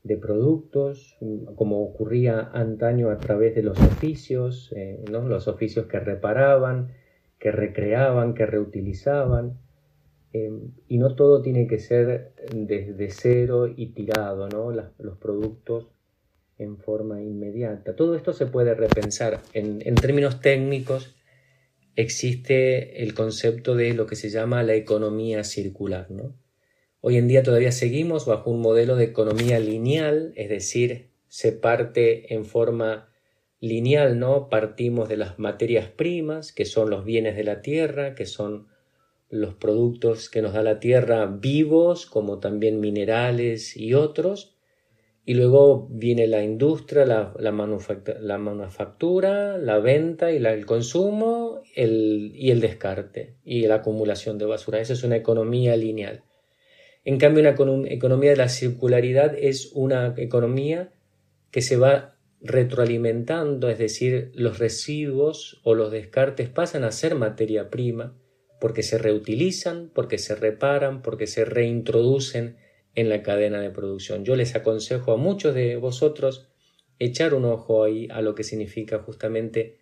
[0.05, 1.19] de productos,
[1.57, 5.27] como ocurría antaño a través de los oficios, eh, ¿no?
[5.27, 6.93] los oficios que reparaban,
[7.41, 9.59] que recreaban, que reutilizaban,
[10.35, 14.73] Em, y no todo tiene que ser desde cero y tirado, ¿no?
[14.73, 15.87] los productos
[16.59, 17.95] en forma inmediata.
[17.95, 19.43] Todo esto se puede repensar.
[19.53, 21.15] En, en, términos técnicos
[21.95, 26.11] existe el concepto de lo que se llama la economía circular.
[26.11, 26.35] ¿no?
[27.01, 32.35] Hoy en día todavía seguimos bajo un modelo de economía lineal, es decir, se parte
[32.35, 33.09] en forma
[33.61, 34.49] lineal, ¿no?
[34.49, 38.74] Partimos de las materias primas, que son los bienes de la tierra, que son
[39.35, 44.55] los productos que nos da la tierra vivos, como también minerales y otros,
[45.27, 47.51] y luego viene la industria, la, la,
[48.39, 54.81] manufactura, la venta y el consumo y el descarte y la acumulación de basura.
[54.81, 56.23] Esa es una economía lineal.
[57.05, 60.93] En cambio, una economía de la circularidad es una economía
[61.51, 67.71] que se va retroalimentando, es decir, los residuos o los descartes pasan a ser materia
[67.71, 68.15] prima
[68.65, 72.57] porque se reutilizan, porque se reparan, porque se reintroducen
[72.95, 74.25] en la cadena de producción.
[74.25, 76.49] Yo les aconsejo a muchos de vosotros
[76.99, 79.81] echar un ojo ahí a lo que significa justamente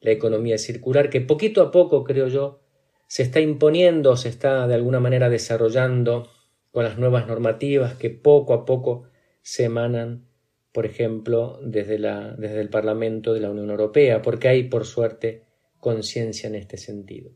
[0.00, 2.58] la economía circular, que poquito a poco, creo yo,
[3.06, 6.28] se está imponiendo, se está de alguna manera desarrollando
[6.72, 9.04] con las nuevas normativas que poco a poco
[9.42, 10.26] se emanan,
[10.72, 15.44] por ejemplo, desde, la, desde el Parlamento de la Unión Europea, porque hay, por suerte,
[15.78, 17.30] conciencia en este sentido.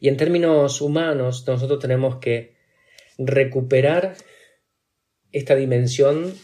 [0.00, 2.56] Y en términos humanos, nosotros tenemos que
[3.18, 4.16] recuperar
[5.32, 6.34] esta dimensión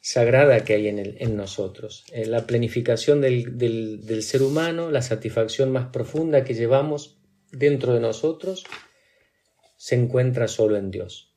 [0.00, 6.44] sagrada que hay en, nosotros, eh, la planificación del ser humano, la satisfacción más profunda
[6.44, 7.18] que llevamos
[7.52, 8.64] dentro de nosotros,
[9.76, 11.34] se encuentra solo en Dios.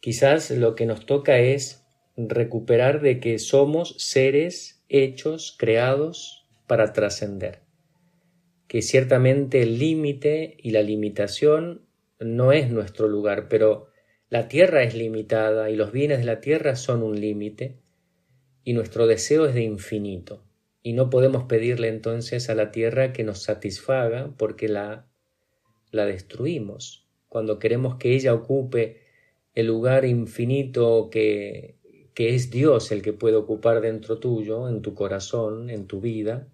[0.00, 1.84] Quizás lo que nos toca es
[2.16, 7.63] recuperar de que somos seres hechos, creados para trascender.
[8.74, 11.82] Que ciertamente el límite y la limitación
[12.18, 13.86] no es nuestro lugar, pero
[14.30, 17.78] la tierra es limitada y los bienes de la tierra son un límite
[18.64, 20.42] y nuestro deseo es de infinito.
[20.82, 25.06] Y no podemos pedirle entonces a la tierra que nos satisfaga porque la,
[25.92, 27.06] la destruimos.
[27.28, 29.02] Cuando queremos que ella ocupe
[29.54, 31.76] el lugar infinito que,
[32.12, 36.48] que es Dios el que puede ocupar dentro tuyo, en tu corazón, en tu vida,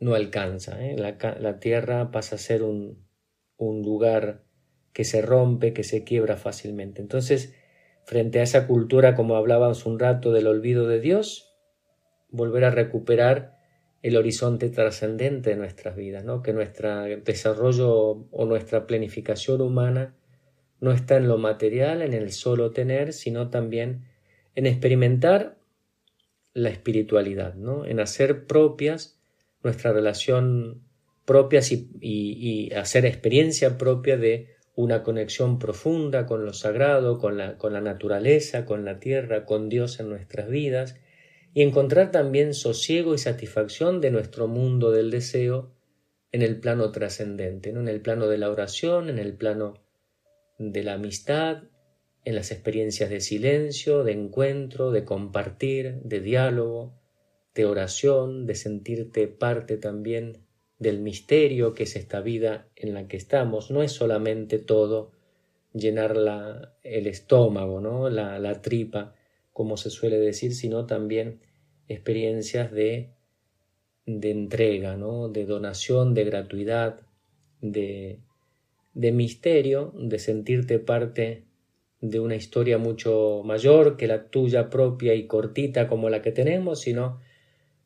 [0.00, 0.84] no alcanza.
[0.84, 0.96] ¿eh?
[0.96, 3.06] La, la, tierra pasa a ser un,
[3.56, 4.44] un lugar
[4.92, 7.00] que se rompe, que se quiebra fácilmente.
[7.00, 7.54] Entonces,
[8.04, 11.54] frente a esa cultura, como hablábamos un rato, del olvido de Dios,
[12.30, 13.58] volver a recuperar
[14.02, 16.42] el horizonte trascendente de nuestras vidas, ¿no?
[16.42, 20.16] que nuestro desarrollo o nuestra planificación humana
[20.80, 24.04] no está en lo material, en el solo tener, sino también
[24.54, 25.58] en experimentar
[26.54, 27.84] la espiritualidad, ¿no?
[27.84, 29.17] en hacer propias
[29.62, 30.82] nuestra relación
[31.24, 37.58] propias y, y hacer experiencia propia de una conexión profunda con lo sagrado, con la,
[37.58, 40.94] con la naturaleza, con la tierra, con Dios en nuestras vidas,
[41.52, 45.74] y encontrar también sosiego y satisfacción de nuestro mundo del deseo
[46.30, 47.80] en el plano trascendente, ¿no?
[47.80, 49.74] en el plano de la oración, en el plano
[50.58, 51.64] de la amistad,
[52.24, 56.97] en las experiencias de silencio, de encuentro, de compartir, de diálogo,
[57.54, 60.38] de oración, de sentirte parte también
[60.78, 63.70] del misterio que es esta vida en la que estamos.
[63.70, 65.12] No es solamente todo
[65.72, 68.08] llenar la, el estómago, ¿no?
[68.10, 69.14] la, la tripa,
[69.52, 71.40] como se suele decir, sino también
[71.88, 73.10] experiencias de,
[74.06, 75.28] de entrega, ¿no?
[75.28, 77.00] de donación, de gratuidad,
[77.60, 78.20] de,
[78.94, 81.44] de misterio, de sentirte parte
[82.00, 86.80] de una historia mucho mayor que la tuya propia y cortita como la que tenemos,
[86.80, 87.20] sino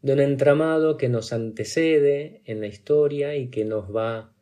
[0.03, 4.35] de un entramado que nos antecede en la historia y que nos va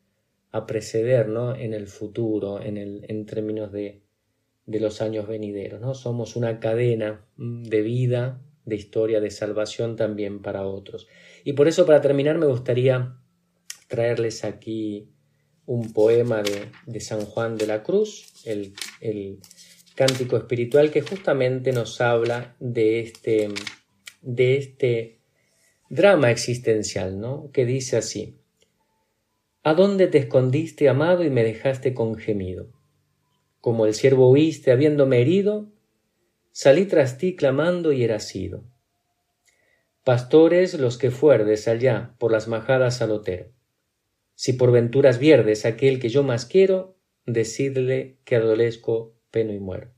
[0.51, 1.55] a preceder ¿no?
[1.55, 4.03] en el futuro, en, el, en términos de,
[4.67, 5.81] de los años venideros.
[5.81, 5.95] ¿no?
[5.95, 11.07] Somos una cadena mm, de vida, de historia, de salvación también para otros.
[11.45, 13.17] Y por eso, para terminar, me gustaría
[13.87, 15.11] traerles aquí
[15.67, 19.39] un poema de, de San Juan de la Cruz, el, el,
[19.95, 23.49] cántico espiritual que justamente nos habla de este,
[24.23, 25.20] de este
[25.91, 27.51] drama existencial, ¿no?
[27.53, 28.39] Que dice así,
[29.63, 32.71] ¿A dónde te escondiste, amado, y me dejaste con gemido?
[33.61, 35.69] Como el siervo huiste habiéndome herido,
[36.53, 38.65] salí tras ti clamando y era sido.
[40.03, 43.51] Pastores los que fuerdes allá por las majadas al otero.
[44.35, 49.93] Si por venturas vierdes aquel que yo más quiero, decidle que adolezco, peno y muero.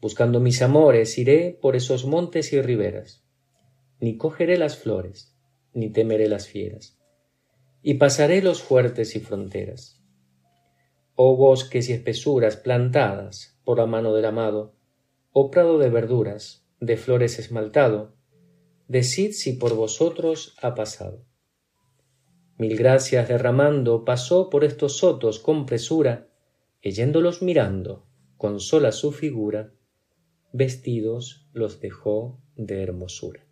[0.00, 3.25] Buscando mis amores iré por esos montes y riberas
[3.98, 5.34] ni cogeré las flores,
[5.72, 6.98] ni temeré las fieras,
[7.82, 10.02] y pasaré los fuertes y fronteras.
[11.14, 14.74] Oh bosques y espesuras plantadas por la mano del amado,
[15.32, 18.14] oh prado de verduras, de flores esmaltado,
[18.86, 21.24] decid si por vosotros ha pasado.
[22.58, 26.28] Mil gracias derramando pasó por estos sotos con presura,
[26.82, 28.06] y yéndolos mirando,
[28.36, 29.72] con sola su figura,
[30.52, 33.45] vestidos los dejó de hermosura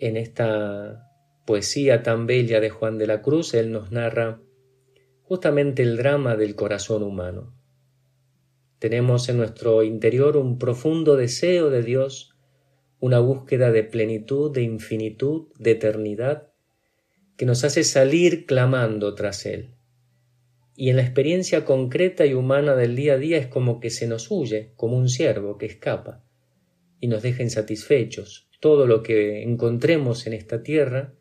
[0.00, 1.06] en esta
[1.46, 4.40] poesía tan bella de Juan de la Cruz, él nos narra
[5.22, 7.54] justamente el drama del corazón humano.
[8.78, 12.34] Tenemos en nuestro interior un profundo deseo de Dios,
[12.98, 16.48] una búsqueda de plenitud, de infinitud, de eternidad,
[17.36, 19.74] que nos hace salir clamando tras Él.
[20.76, 24.06] Y en la experiencia concreta y humana del día a día es como que se
[24.06, 26.24] nos huye, como un ciervo que escapa,
[27.00, 28.49] y nos deja insatisfechos.
[28.60, 31.14] Todo lo que encontremos en esta tierra,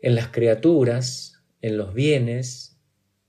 [0.00, 2.80] en las criaturas, en los bienes,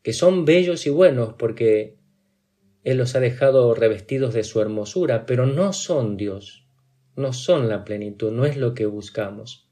[0.02, 1.98] que son bellos y buenos porque
[2.84, 6.67] Él los ha dejado revestidos de su hermosura, pero no son Dios,
[7.15, 9.69] no son la plenitud, no es lo que buscamos.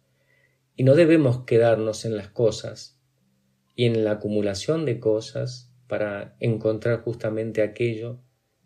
[0.76, 2.99] Y no debemos quedarnos en las cosas,
[3.76, 8.21] y en la acumulación de cosas para encontrar justamente aquello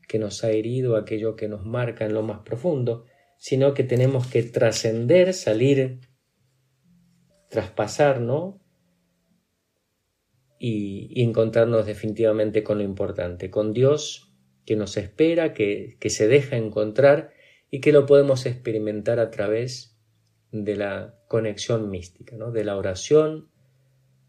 [0.08, 3.06] que nos ha herido, aquello que nos marca en lo más profundo,
[3.38, 6.00] sino que tenemos que trascender, salir,
[7.50, 8.60] traspasar, ¿no?
[10.60, 14.34] Y, y, encontrarnos definitivamente con lo importante, con Dios
[14.66, 17.32] que nos espera, que, que se deja encontrar
[17.70, 19.98] y que lo podemos experimentar a través
[20.52, 22.52] de la conexión mística, ¿no?
[22.52, 23.50] de la oración,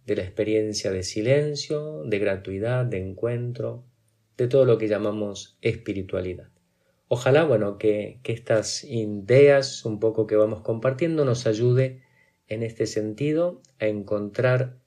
[0.07, 3.85] de la experiencia de silencio, de gratuidad, de encuentro,
[4.37, 6.51] de todo lo que llamamos espiritualidad.
[7.09, 12.03] Ojalá, bueno, que, estas ideas un poco que vamos compartiendo nos ayude
[12.47, 14.79] en este sentido a encontrar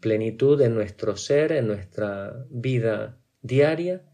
[0.00, 4.04] plenitud en nuestro ser, en nuestra vida diaria,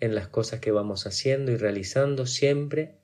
[0.00, 2.98] en las cosas que vamos haciendo y realizando siempre,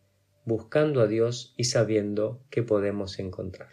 [0.46, 3.70] buscando a Dios y sabiendo que podemos encontrar.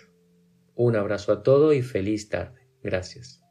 [0.75, 2.67] Un abrazo a todos y feliz tarde.
[2.83, 3.46] Gracias.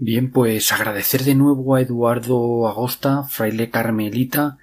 [0.00, 4.58] Bien, pues agradecer de nuevo a Eduardo Agosta, fraile carmelita,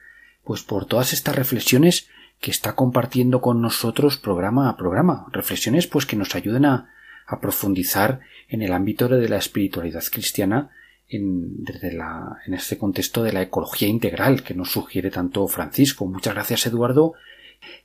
[0.46, 2.08] pues por todas estas reflexiones
[2.40, 5.28] que está compartiendo con nosotros programa a programa.
[5.34, 6.90] Reflexiones pues que nos ayuden a,
[7.28, 10.70] a profundizar en el ámbito de la espiritualidad cristiana
[11.10, 16.06] en, desde la, en este contexto de la ecología integral que nos sugiere tanto Francisco.
[16.06, 17.14] Muchas gracias Eduardo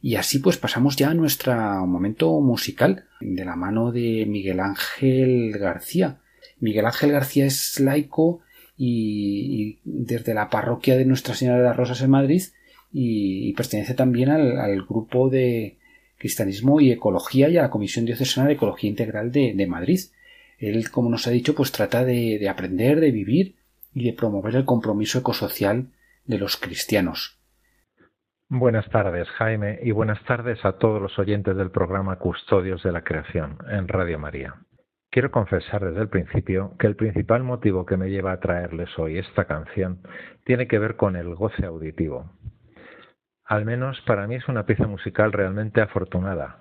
[0.00, 1.52] y así pues pasamos ya a nuestro
[1.84, 6.20] momento musical de la mano de Miguel Ángel García.
[6.60, 8.40] Miguel Ángel García es laico
[8.76, 12.42] y, desde la parroquia de Nuestra Señora de las Rosas en Madrid
[12.92, 15.78] y, pertenece también al, grupo de
[16.18, 20.00] Cristianismo y Ecología y a la Comisión Diocesana de Ecología Integral de, Madrid.
[20.58, 23.56] Él, como nos ha dicho, pues trata de aprender, de vivir
[23.94, 25.88] y de promover el compromiso ecosocial
[26.24, 27.40] de los cristianos.
[28.52, 33.04] Buenas tardes, Jaime, y buenas tardes a todos los oyentes del programa Custodios de la
[33.04, 34.56] Creación en Radio María.
[35.10, 39.18] Quiero confesar desde el principio que el principal motivo que me lleva a traerles hoy
[39.18, 39.98] esta canción
[40.44, 42.30] tiene que ver con el goce auditivo.
[43.44, 46.58] Al menos para mí es una pieza musical realmente afortunada,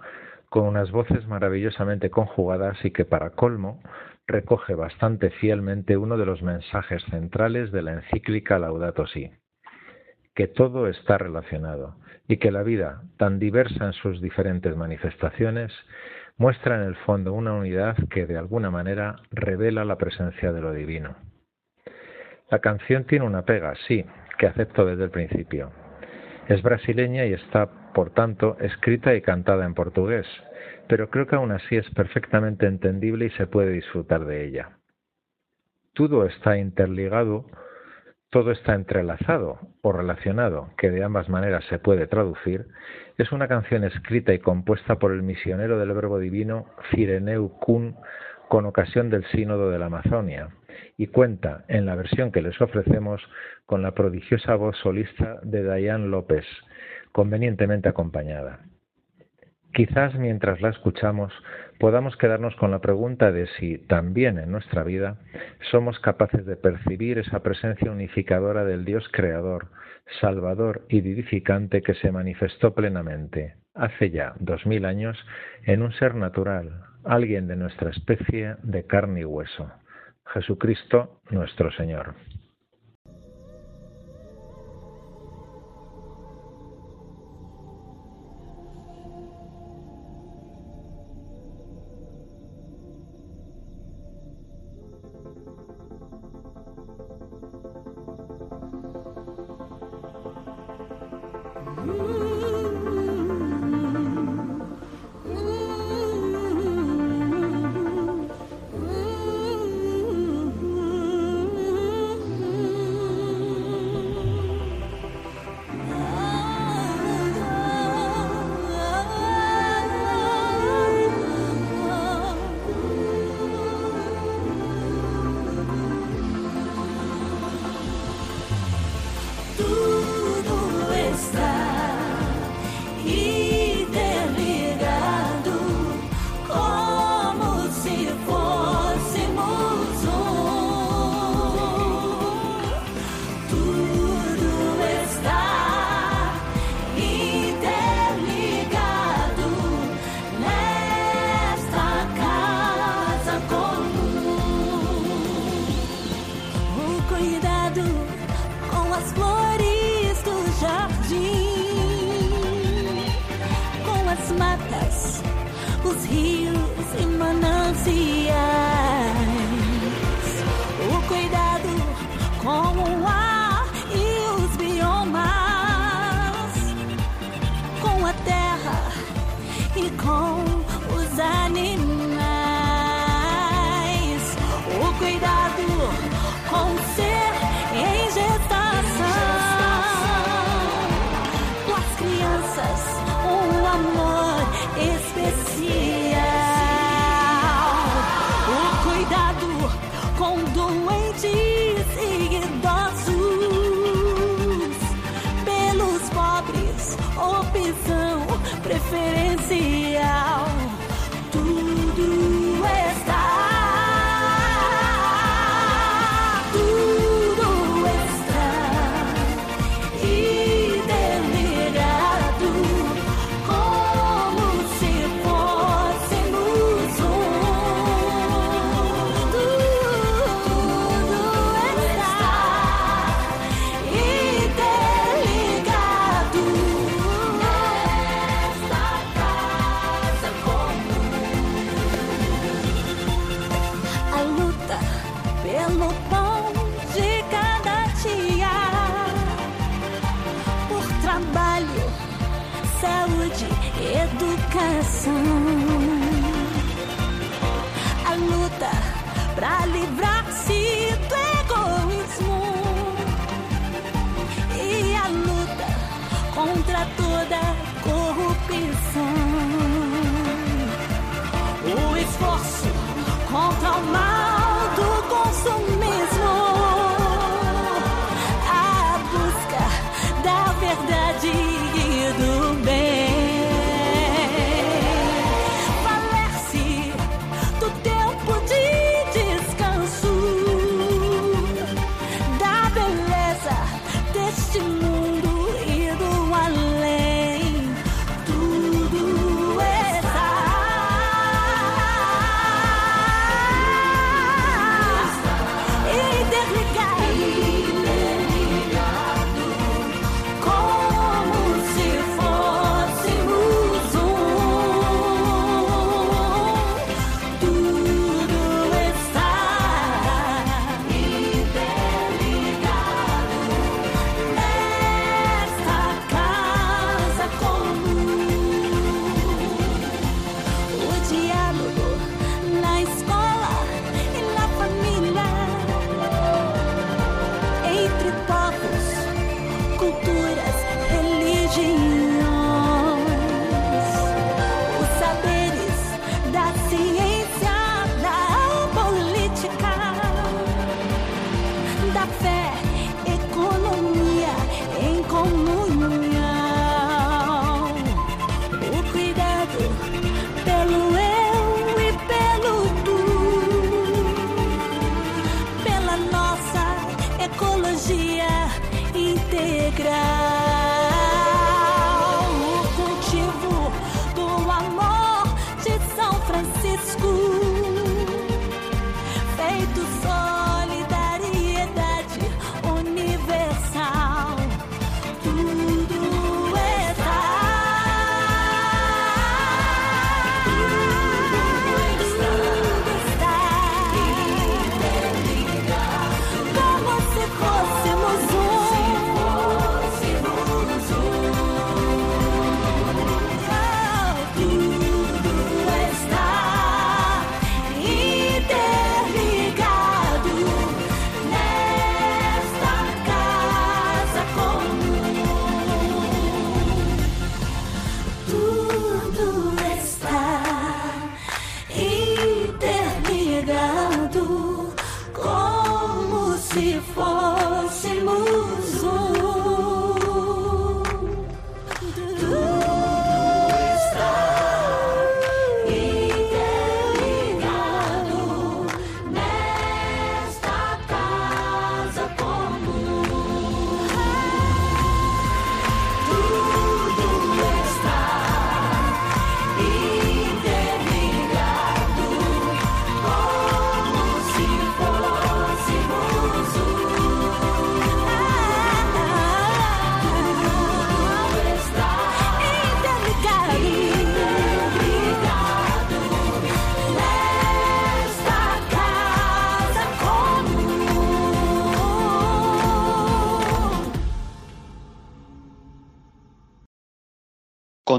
[0.50, 3.84] con unas voces maravillosamente conjugadas y que para colmo
[4.26, 9.32] recoge bastante fielmente uno de los mensajes centrales de la encíclica Laudato Si
[10.40, 15.74] que todo está relacionado y que la vida, tan diversa en sus diferentes manifestaciones,
[16.40, 20.74] muestra en el fondo una unidad que de alguna manera revela la presencia de lo
[20.74, 21.16] divino.
[22.50, 24.04] La canción tiene una pega, sí,
[24.38, 25.72] que acepto desde el principio.
[26.48, 30.26] Es brasileña y está, por tanto, escrita y cantada en portugués,
[30.88, 34.78] pero creo que aún así es perfectamente entendible y se puede disfrutar de ella.
[35.94, 37.46] Todo está interligado
[38.30, 42.68] todo está entrelazado o relacionado, que de ambas maneras se puede traducir,
[43.18, 47.96] es una canción escrita y compuesta por el misionero del Verbo Divino Cireneu Kun
[48.48, 50.50] con ocasión del Sínodo de la Amazonia
[50.98, 53.22] y cuenta, en la versión que les ofrecemos,
[53.66, 56.46] con la prodigiosa voz solista de Diane López,
[57.12, 58.60] convenientemente acompañada.
[59.74, 61.32] Quizás mientras la escuchamos
[61.80, 65.18] podamos quedarnos con la pregunta de si también en nuestra vida
[65.72, 69.68] somos capaces de percibir esa presencia unificadora del Dios creador,
[70.20, 75.18] salvador y vivificante que se manifestó plenamente hace ya dos mil años
[75.64, 79.72] en un ser natural, alguien de nuestra especie de carne y hueso,
[80.26, 82.14] Jesucristo nuestro Señor.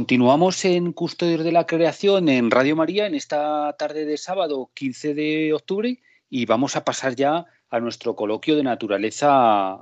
[0.00, 5.12] Continuamos en Custodios de la Creación en Radio María en esta tarde de sábado 15
[5.12, 9.74] de octubre y vamos a pasar ya a nuestro coloquio de naturaleza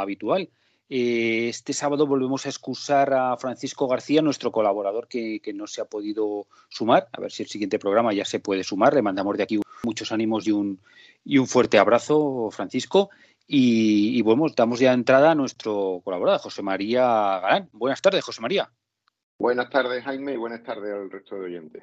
[0.00, 0.48] habitual.
[0.88, 5.86] Eh, este sábado volvemos a excusar a Francisco García, nuestro colaborador que, no se ha
[5.86, 7.08] podido sumar.
[7.10, 8.94] A ver si el siguiente programa ya se puede sumar.
[8.94, 10.78] Le mandamos de aquí muchos ánimos y un,
[11.24, 13.10] y un fuerte abrazo, Francisco.
[13.48, 17.70] Y, bueno, damos ya entrada a nuestro colaborador, José María Galán.
[17.72, 18.70] Buenas tardes, José María.
[19.38, 21.82] Buenas tardes, Jaime, y buenas tardes al resto de oyentes.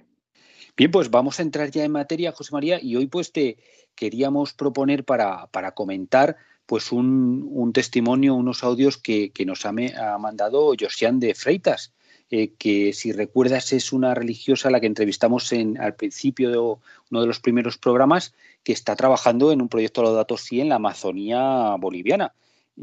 [0.77, 3.57] Bien, pues vamos a entrar ya en materia, José María, y hoy pues te
[3.95, 9.73] queríamos proponer para, para comentar pues un, testimonio, unos audios que, nos ha,
[10.17, 11.93] mandado Josian de Freitas,
[12.29, 16.57] eh, que si recuerdas es una religiosa a la que entrevistamos en, al principio de
[16.57, 18.33] uno de los primeros programas,
[18.63, 22.33] que está trabajando en un proyecto Laudato Si en la Amazonía boliviana.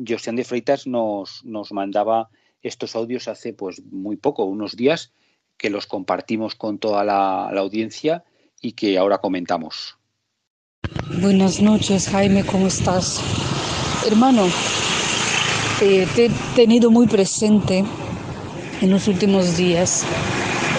[0.06, 2.28] Josian de Freitas nos, nos mandaba
[2.62, 5.12] estos audios hace pues muy poco, unos días,
[5.56, 8.24] que los compartimos con toda la, audiencia
[8.60, 9.98] y que ahora comentamos.
[11.20, 13.20] Buenas noches, Jaime, ¿cómo estás?
[14.06, 14.46] Hermano,
[15.82, 17.84] eh, te he tenido muy presente
[18.80, 20.04] en los últimos días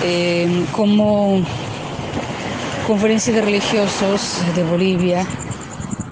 [0.04, 1.44] eh, como
[2.88, 5.28] conferencia de religiosos de Bolivia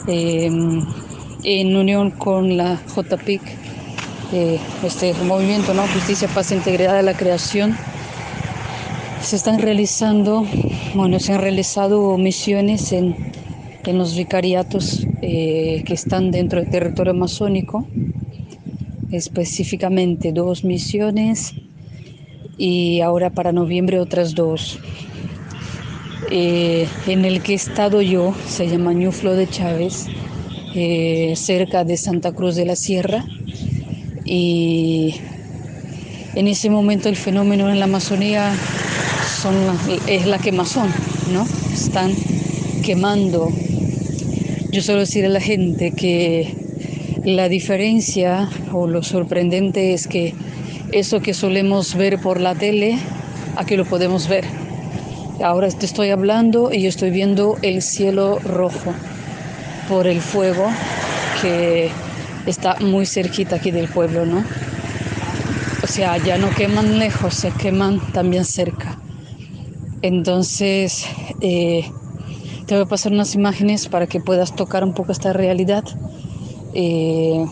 [0.07, 0.49] eh,
[1.43, 3.41] en unión con la JPIC,
[4.83, 5.87] este movimiento, ¿no?
[5.87, 7.77] Justicia, Paz e Integridad de la Creación.
[9.21, 10.45] Se están realizando,
[10.93, 13.15] bueno, se han realizado misiones en
[13.87, 17.87] en los vicariatos eh, que están dentro del territorio amazónico,
[19.11, 21.53] específicamente dos misiones
[22.57, 24.79] y ahora para noviembre otras dos.
[26.29, 30.07] Eh, en el que he estado yo, se llama Ñuflo de Chávez,
[30.75, 33.23] eh, cerca de Santa Cruz de la Sierra,
[34.27, 35.15] y
[36.35, 38.53] en ese momento el fenómeno en la Amazonía
[39.41, 39.55] son
[40.07, 40.89] es la quemazón,
[41.31, 41.47] ¿no?
[41.73, 42.13] Están
[42.83, 43.51] quemando
[44.77, 46.53] yo suelo decir a la gente que
[47.23, 50.35] la diferencia o lo sorprendente es que
[50.91, 52.99] eso que solemos ver por la tele,
[53.55, 54.45] aquí lo podemos ver.
[55.41, 58.93] Ahora te estoy hablando y estoy viendo el cielo rojo
[59.89, 60.69] por el fuego
[61.41, 61.89] que
[62.47, 64.43] está muy cerquita aquí del pueblo, ¿no?
[65.83, 68.97] O sea, ya no queman lejos, se queman también cerca.
[70.01, 71.05] Entonces,
[71.41, 71.89] eh,
[72.65, 75.83] te voy a pasar unas imágenes para que puedas tocar un poco esta realidad
[76.73, 77.45] eh,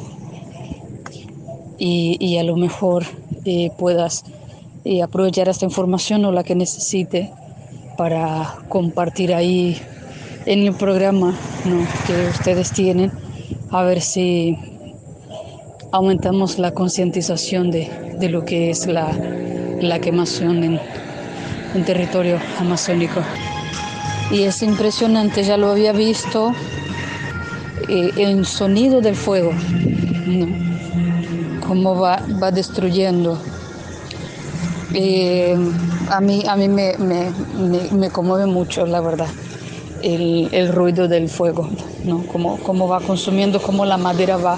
[1.77, 3.05] y, a lo mejor
[3.45, 4.25] eh, puedas
[5.03, 7.31] aprovechar esta información o la que necesite
[7.97, 9.81] para compartir ahí
[10.45, 11.33] en el programa
[12.05, 13.11] que ustedes tienen,
[13.71, 14.57] a ver si
[15.95, 19.11] aumentamos la concientización de, lo que es la,
[20.01, 20.79] quemación en,
[21.73, 23.21] en territorio amazónico
[24.31, 26.51] y es impresionante, ya lo había visto,
[27.87, 29.51] eh, el sonido del fuego,
[31.65, 33.39] cómo va, va destruyendo.
[34.93, 35.55] Eh,
[36.09, 37.31] a mí, a mí me, me,
[37.91, 39.27] me, conmueve mucho, la verdad,
[40.01, 41.69] el, el ruido del fuego,
[42.03, 42.23] ¿no?
[42.31, 44.57] Cómo, cómo, va consumiendo, cómo la madera va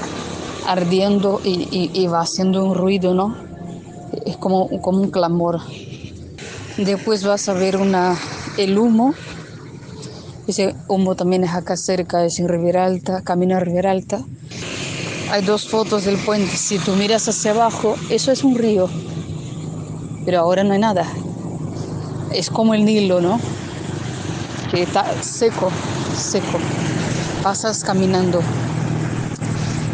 [0.68, 3.36] ardiendo y, va haciendo un ruido, ¿no?
[4.26, 5.62] Es como, como un clamor.
[6.78, 7.80] Después vas a ver
[8.58, 9.16] el humo
[10.48, 14.22] ese humo también es acá cerca, es en Riviera Alta, camino a Riviera Alta.
[15.30, 16.56] Hay dos fotos del puente.
[16.56, 18.90] Si tú miras hacia abajo, eso es un río.
[20.24, 21.06] Pero ahora no hay nada.
[22.32, 23.42] Es como el Nilo, ¿no?
[24.72, 25.70] Que está seco,
[26.16, 26.60] seco.
[27.44, 28.42] Pasas caminando.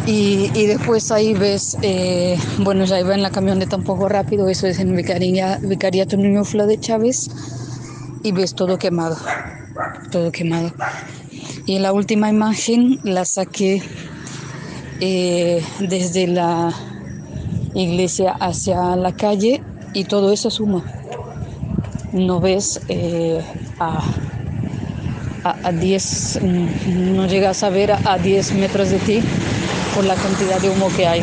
[0.06, 4.66] Y, después ahí ves, eh, bueno, ya iba en la camioneta un poco rápido, eso
[4.66, 7.30] es en Vicaría, Vicariato Niño Fla de Chávez,
[8.22, 9.16] y ves todo quemado
[10.10, 10.72] todo quemado.
[11.66, 13.82] Y la última imagen la saqué
[15.00, 16.72] eh, desde la
[17.74, 20.84] iglesia hacia la calle y todo eso suma.
[22.12, 23.42] No ves eh,
[23.80, 24.04] a,
[25.42, 26.40] a, 10,
[26.86, 29.20] no llegas a ver a 10 metros de ti
[29.94, 31.22] por la cantidad de humo que hay.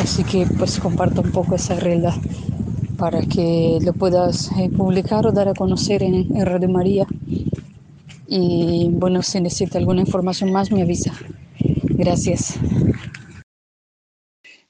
[0.00, 2.14] Así que pues comparto un poco esa realidad
[2.96, 7.06] para que lo puedas eh, publicar o dar a conocer en, Radio María.
[8.28, 11.12] Y bueno, si necesita alguna información más, me avisa.
[11.82, 12.58] Gracias.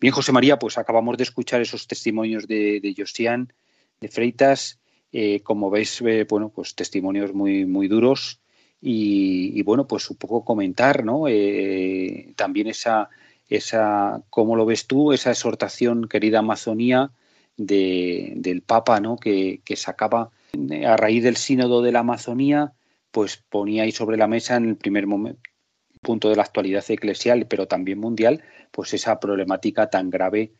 [0.00, 3.52] Bien, José María, pues acabamos de escuchar esos testimonios de, de Josian,
[4.00, 4.78] de Freitas.
[5.12, 8.40] Eh, como veis, eh, bueno, pues testimonios muy, muy duros.
[8.86, 11.24] Y, bueno, pues un poco comentar, ¿no?
[12.36, 13.08] también esa,
[13.48, 15.12] esa, ¿cómo lo ves tú?
[15.14, 17.10] Esa exhortación, querida Amazonía,
[17.56, 19.16] del Papa, ¿no?
[19.16, 20.30] que, sacaba
[20.86, 22.74] a raíz del sínodo de la Amazonía,
[23.10, 25.40] pues ponía ahí sobre la mesa en el primer momento
[26.04, 30.52] punto de la actualidad eclesial, pero también mundial, pues esa problemática tan grave,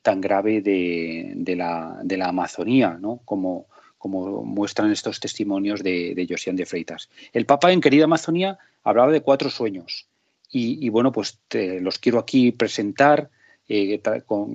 [0.00, 3.20] tan grave de, de, la, de la, Amazonía, ¿no?
[3.24, 3.66] Como,
[4.02, 7.08] como muestran estos testimonios de, de Josian de Freitas.
[7.32, 10.08] El Papa en Querida Amazonía hablaba de cuatro sueños
[10.50, 13.30] y, bueno, pues los quiero aquí presentar,
[13.68, 14.02] eh,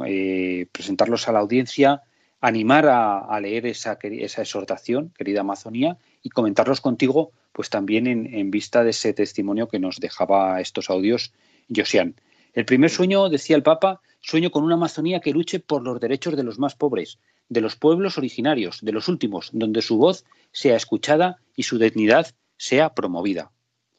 [0.06, 2.04] eh, presentarlos a la audiencia,
[2.42, 8.32] animar a, a leer esa, esa, exhortación, Querida Amazonía, y comentarlos contigo, pues también en,
[8.34, 11.32] en vista de ese testimonio que nos dejaba estos audios
[11.74, 12.16] Josian.
[12.54, 16.36] El primer sueño, decía el Papa, sueño con una Amazonía que luche por los derechos
[16.36, 17.18] de los más pobres,
[17.50, 22.28] de los pueblos originarios, de los últimos, donde su voz sea escuchada y su dignidad
[22.58, 23.52] sea promovida.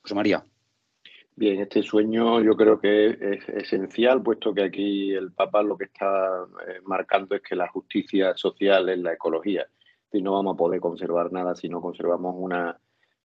[0.03, 0.45] José María.
[1.37, 5.85] Bien, este sueño yo creo que es esencial, puesto que aquí el Papa lo que
[5.85, 9.69] está eh, marcando es que la justicia social es la ecología.
[10.13, 12.77] Y no vamos a poder conservar nada si no conservamos una,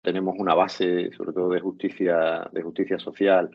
[0.00, 3.50] tenemos una base, sobre todo de justicia, de justicia social.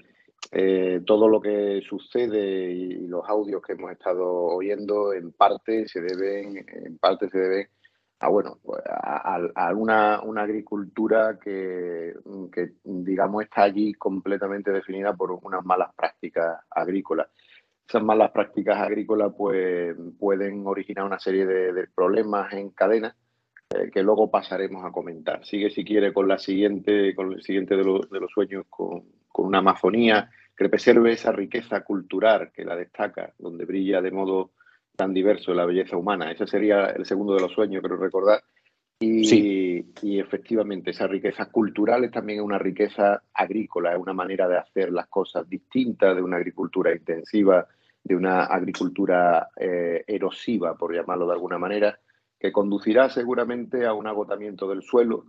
[0.52, 6.02] Eh, todo lo que sucede y los audios que hemos estado oyendo en parte se
[6.02, 7.68] deben, en parte se deben
[8.20, 12.14] a bueno, pues, a, una, agricultura que,
[12.84, 17.28] digamos está allí completamente definida por unas malas prácticas agrícolas.
[17.88, 23.16] Esas malas prácticas agrícolas pues pueden originar una serie de, de problemas en cadena
[23.70, 25.46] eh, que luego pasaremos a comentar.
[25.46, 29.04] Sigue si quiere con la siguiente, con el siguiente de, lo, de los sueños con,
[29.36, 34.52] con una Amazonía que preserve esa riqueza cultural que la destaca, donde brilla de modo
[34.96, 36.32] tan diverso la belleza humana.
[36.32, 38.42] Ese sería el segundo de los sueños, creo recordar.
[38.98, 39.92] Y, sí.
[40.04, 44.90] y efectivamente, esa riqueza cultural es también una riqueza agrícola, es una manera de hacer
[44.94, 47.68] las cosas distintas de una agricultura intensiva,
[48.02, 52.00] de una agricultura eh, erosiva, por llamarlo de alguna manera,
[52.40, 55.26] que conducirá seguramente a un agotamiento del suelo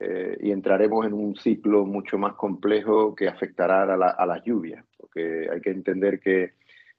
[0.00, 4.42] eh, y entraremos en un ciclo mucho más complejo que afectará a, la, a las
[4.42, 6.54] lluvias, porque hay que entender que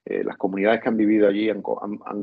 [0.05, 1.61] eh, las comunidades que han vivido allí han,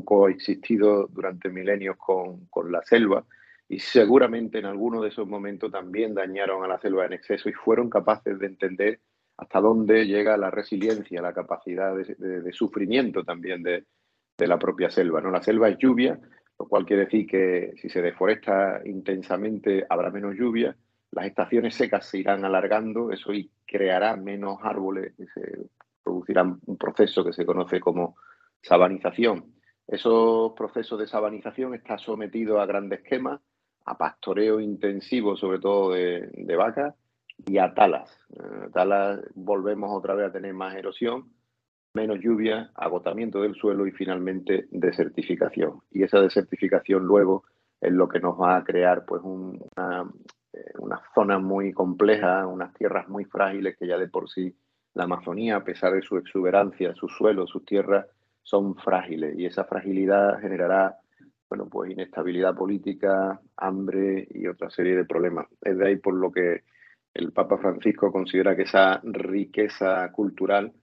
[0.01, 3.25] coexistido durante milenios con, la selva
[3.69, 7.53] y seguramente en alguno de esos momentos también dañaron a la selva en exceso y
[7.53, 8.99] fueron capaces de entender
[9.37, 13.85] hasta dónde llega la resiliencia, la capacidad de sufrimiento también de,
[14.37, 15.21] de, la propia selva.
[15.21, 15.31] ¿no?
[15.31, 16.19] La selva es lluvia,
[16.59, 20.75] lo cual quiere decir que si se deforesta intensamente habrá menos lluvia,
[21.11, 25.57] las estaciones secas se irán alargando, eso y creará menos árboles, se
[26.03, 28.17] producirá un proceso que se conoce como
[28.61, 29.53] sabanización.
[29.87, 33.41] Esos procesos de sabanización están sometidos a grandes quemas,
[33.85, 36.93] a pastoreo intensivo, sobre todo de, de vacas,
[37.47, 38.11] y a talas.
[38.33, 41.31] Eh, talas volvemos otra vez a tener más erosión,
[41.93, 45.81] menos lluvia, agotamiento del suelo y finalmente desertificación.
[45.91, 47.43] Y esa desertificación luego
[47.81, 50.09] es lo que nos va a crear pues un, una,
[50.53, 54.55] eh, una zona muy compleja, unas tierras muy frágiles que ya de por sí
[54.93, 58.05] la Amazonía, a pesar de su exuberancia, sus suelos, sus tierras,
[58.41, 60.97] son frágiles y esa fragilidad generará
[61.49, 65.47] bueno, pues inestabilidad política, hambre y otra serie de problemas.
[65.61, 66.63] Es de ahí por lo que
[67.13, 70.73] el Papa Francisco considera que esa riqueza cultural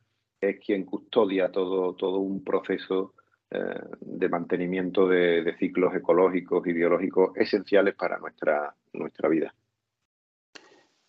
[0.50, 3.14] es quien custodia todo, todo un proceso
[3.48, 3.58] eh,
[4.00, 9.54] de mantenimiento de, ciclos ecológicos y biológicos esenciales para nuestra, nuestra vida.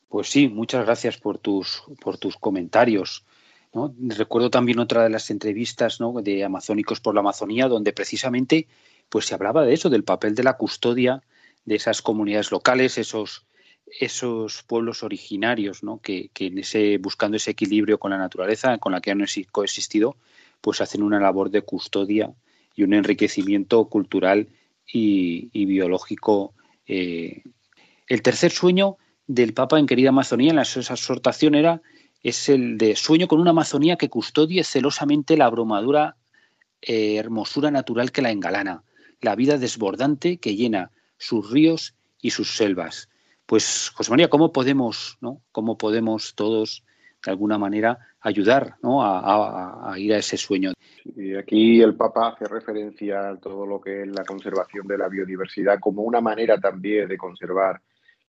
[0.07, 3.25] Pues sí, muchas gracias por tus, por tus comentarios.
[3.73, 6.21] Recuerdo también otra de las entrevistas ¿no?
[6.21, 8.67] de Amazónicos por la Amazonía, donde precisamente
[9.09, 11.23] pues, se hablaba de eso, del papel de la custodia
[11.65, 13.46] de esas comunidades locales, esos,
[13.99, 15.99] esos pueblos originarios, ¿no?
[15.99, 20.17] que, que en ese, buscando ese equilibrio con la naturaleza, con la que han coexistido,
[20.61, 22.33] pues hacen una labor de custodia
[22.75, 24.47] y un enriquecimiento cultural
[24.85, 26.53] y, biológico.
[26.87, 27.43] Eh.
[28.07, 31.81] El tercer sueño del Papa en Querida Amazonía, en la exhortación era
[32.23, 36.17] es el de sueño con una Amazonía que custodie celosamente la abrumadura
[36.81, 38.83] eh, hermosura natural que la engalana,
[39.21, 43.09] la vida desbordante que llena sus ríos y sus selvas.
[43.47, 45.41] Pues, José María, ¿cómo podemos, ¿no?
[45.53, 46.83] ¿Cómo podemos todos,
[47.25, 49.01] de alguna manera, ayudar ¿no?
[49.01, 50.73] a, ir a ese sueño?
[51.15, 55.07] Y aquí el Papa hace referencia a todo lo que es la conservación de la
[55.07, 57.81] biodiversidad como una manera también de conservar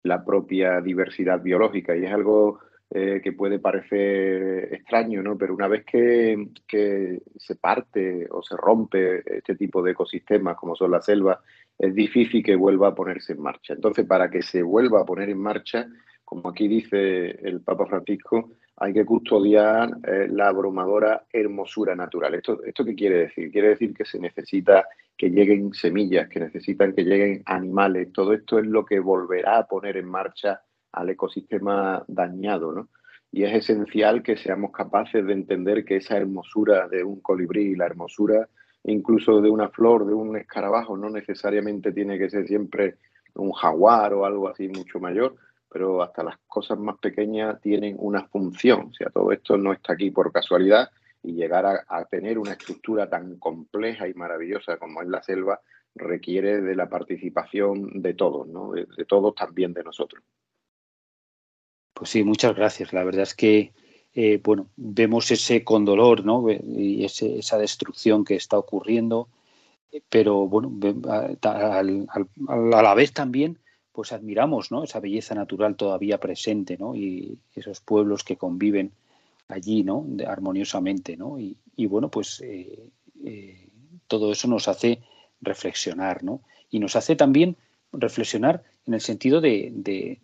[0.03, 2.59] la propia diversidad biológica y es algo
[2.91, 5.35] eh, que puede parecer extraño, ¿no?
[5.35, 10.75] Pero una vez que, que, se parte o se rompe este tipo de ecosistemas como
[10.75, 11.39] son las selvas,
[11.77, 13.73] es difícil que vuelva a ponerse en marcha.
[13.73, 15.87] Entonces, para que se vuelva a poner en marcha,
[16.23, 22.35] como aquí dice el Papa Francisco, hay que custodiar eh, la abrumadora hermosura natural.
[22.35, 23.51] ¿Esto, ¿Esto qué quiere decir?
[23.51, 24.85] Quiere decir que se necesita
[25.17, 28.11] que lleguen semillas, que necesitan que lleguen animales.
[28.11, 30.61] Todo esto es lo que volverá a poner en marcha
[30.91, 32.89] al ecosistema dañado, ¿no?
[33.31, 37.85] y es esencial que seamos capaces de entender que esa hermosura de un colibrí, la
[37.85, 38.47] hermosura
[38.87, 42.97] incluso de una flor, de un escarabajo, no necesariamente tiene que ser siempre
[43.35, 45.35] un jaguar o algo así mucho mayor,
[45.69, 48.87] pero hasta las cosas más pequeñas tienen una función.
[48.89, 50.89] O sea, todo esto no está aquí por casualidad
[51.21, 55.59] y llegar a, tener una estructura tan compleja y maravillosa como es la selva
[55.93, 58.71] requiere de la participación de todos, ¿no?
[58.71, 60.23] de, todos también de nosotros.
[61.93, 62.93] Pues sí, muchas gracias.
[62.93, 63.73] La verdad es que
[64.19, 66.49] eh, bueno, vemos ese condolor ¿no?
[66.49, 69.29] y esa destrucción que está ocurriendo,
[70.09, 70.71] pero bueno,
[71.03, 73.59] a, la vez también
[73.91, 74.83] pues admiramos ¿no?
[74.83, 76.95] esa belleza natural todavía presente ¿no?
[76.95, 78.91] y esos pueblos que conviven
[79.49, 80.03] allí ¿no?
[80.25, 81.15] armoniosamente.
[81.15, 81.37] ¿no?
[81.39, 82.89] Y, bueno, pues eh,
[83.23, 83.69] eh,
[84.07, 84.99] todo eso nos hace
[85.41, 86.41] reflexionar ¿no?
[86.71, 87.55] y nos hace también
[87.91, 90.17] reflexionar en el sentido de,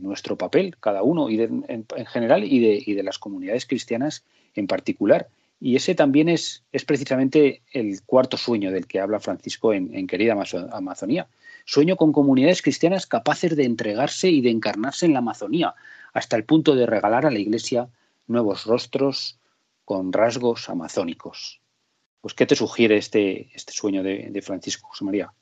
[0.00, 4.24] nuestro papel, cada uno, y en, general, y de, y de, las comunidades cristianas
[4.54, 5.28] en particular.
[5.60, 10.36] Y ese también es, precisamente el cuarto sueño del que habla Francisco en, Querida
[10.72, 11.28] Amazonía.
[11.64, 15.74] Sueño con comunidades cristianas capaces de entregarse y de encarnarse en la Amazonía,
[16.12, 17.88] hasta el punto de regalar a la Iglesia
[18.26, 19.38] nuevos rostros
[19.84, 21.60] con rasgos amazónicos.
[22.20, 25.32] Pues, ¿qué te sugiere este, este sueño de Francisco José María?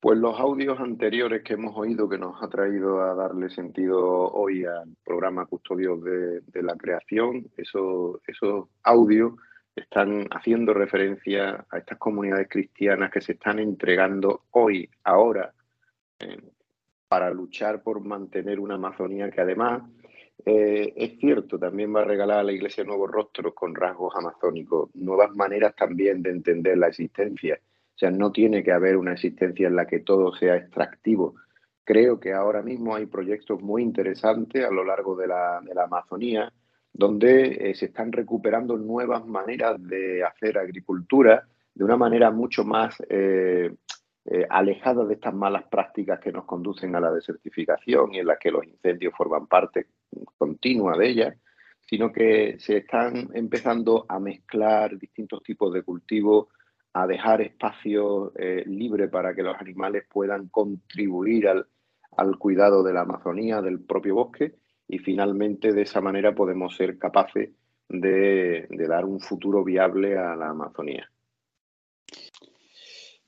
[0.00, 3.98] Pues los audios anteriores que hemos oído que nos ha traído a darle sentido
[4.30, 9.32] hoy al programa Custodios de, la Creación, esos, esos audios
[9.74, 15.52] están haciendo referencia a estas comunidades cristianas que se están entregando hoy, ahora,
[16.20, 16.42] eh,
[17.08, 19.82] para luchar por mantener una Amazonía que además
[20.46, 24.94] eh, es cierto, también va a regalar a la Iglesia nuevos rostros con rasgos amazónicos,
[24.94, 27.58] nuevas maneras también de entender la existencia
[27.98, 31.34] o sea, no tiene que haber una existencia en la que todo sea extractivo.
[31.82, 36.52] Creo que ahora mismo hay proyectos muy interesantes a lo largo de la, Amazonía
[36.92, 43.02] donde eh, se están recuperando nuevas maneras de hacer agricultura de una manera mucho más
[43.08, 43.74] eh,
[44.26, 48.38] eh, alejada de estas malas prácticas que nos conducen a la desertificación y en las
[48.38, 49.88] que los incendios forman parte
[50.36, 51.36] continua de ellas,
[51.80, 56.46] sino que se están empezando a mezclar distintos tipos de cultivos
[57.02, 63.02] a dejar espacio eh, libre para que los animales puedan contribuir al, cuidado de la
[63.02, 64.56] Amazonía, del propio bosque,
[64.88, 67.50] y finalmente de esa manera podemos ser capaces
[67.88, 71.08] de, dar un futuro viable a la Amazonía.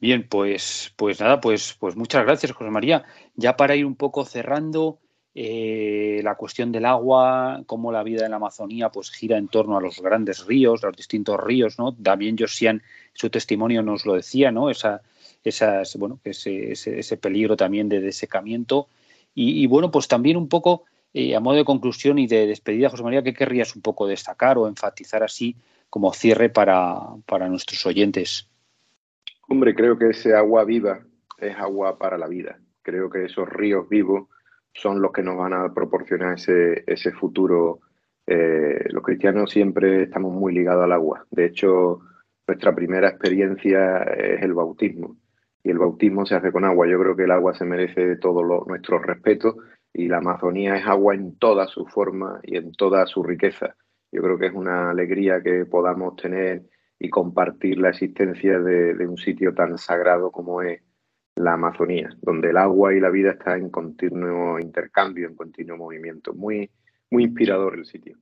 [0.00, 3.04] Bien, pues, pues nada, pues, pues muchas gracias, José María.
[3.34, 4.98] Ya para ir un poco cerrando,
[5.34, 9.76] eh, la cuestión del agua, cómo la vida en la Amazonía pues gira en torno
[9.76, 11.94] a los grandes ríos, los distintos ríos, ¿no?
[11.94, 14.70] También Josian, su testimonio nos lo decía, ¿no?
[14.70, 15.02] Esa,
[15.44, 18.88] esas, bueno, ese, ese, peligro también de desecamiento.
[19.32, 23.04] Y, bueno, pues también un poco, eh, a modo de conclusión y de despedida, José
[23.04, 25.56] María, ¿qué querrías un poco destacar o enfatizar así
[25.88, 28.48] como cierre para, para nuestros oyentes?
[29.48, 31.00] Hombre, creo que ese agua viva
[31.38, 32.58] es agua para la vida.
[32.82, 34.28] Creo que esos ríos vivos
[34.72, 37.80] son los que nos van a proporcionar ese, ese futuro.
[38.26, 41.26] Eh, los cristianos siempre estamos muy ligados al agua.
[41.30, 42.00] De hecho,
[42.46, 45.16] nuestra primera experiencia es el bautismo.
[45.62, 46.86] Y el bautismo se hace con agua.
[46.86, 49.56] Yo creo que el agua se merece todo nuestro respeto
[49.92, 53.74] y la Amazonía es agua en toda su forma y en toda su riqueza.
[54.12, 56.62] Yo creo que es una alegría que podamos tener
[56.98, 60.82] y compartir la existencia de un sitio tan sagrado como es
[61.40, 66.34] la Amazonía, donde el agua y la vida están en continuo intercambio, en continuo movimiento.
[66.34, 66.70] Muy,
[67.10, 68.18] muy inspirador el sitio.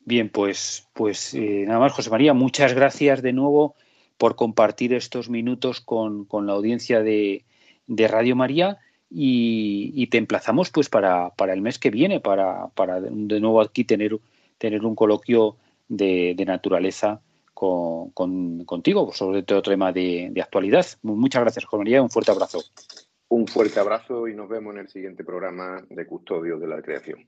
[0.00, 3.74] Bien, pues, pues eh, nada más, José María, muchas gracias de nuevo
[4.18, 7.44] por compartir estos minutos con, la audiencia de,
[7.88, 8.78] Radio María
[9.10, 13.84] y, te emplazamos pues para, para, el mes que viene, para, para de nuevo aquí
[13.84, 14.18] tener,
[14.58, 15.56] tener un coloquio
[15.88, 17.20] de, de naturaleza
[17.56, 20.86] con, contigo sobre otro tema de, actualidad.
[21.02, 22.02] Muchas gracias, José María.
[22.02, 22.62] Un fuerte abrazo.
[23.28, 27.26] Un fuerte abrazo y nos vemos en el siguiente programa de Custodio de la Creación.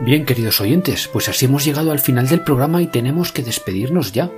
[0.00, 4.12] Bien, queridos oyentes, pues así hemos llegado al final del programa y tenemos que despedirnos
[4.12, 4.30] ya.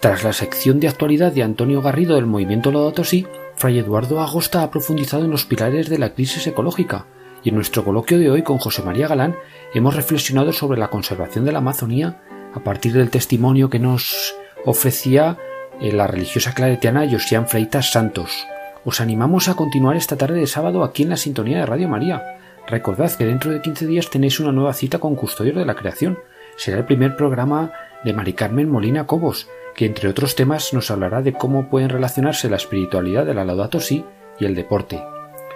[0.00, 4.64] Tras la sección de actualidad de Antonio Garrido del Movimiento Laudato Si, Fray Eduardo Agosta
[4.64, 7.06] ha profundizado en los pilares de la crisis ecológica
[7.44, 9.36] y en nuestro coloquio de hoy con José María Galán
[9.72, 12.20] hemos reflexionado sobre la conservación de la Amazonía
[12.54, 14.34] a partir del testimonio que nos
[14.64, 15.38] ofrecía
[15.80, 18.46] eh, la religiosa claretiana Josian Freitas Santos.
[18.84, 22.38] Os animamos a continuar esta tarde de sábado aquí en la sintonía de Radio María.
[22.66, 26.18] Recordad que dentro de 15 días tenéis una nueva cita con Custodios de la Creación.
[26.56, 27.72] Será el primer programa
[28.04, 32.50] de Mari Carmen Molina Cobos, que entre otros temas nos hablará de cómo pueden relacionarse
[32.50, 34.04] la espiritualidad de la Laudato Si
[34.38, 35.02] y el deporte.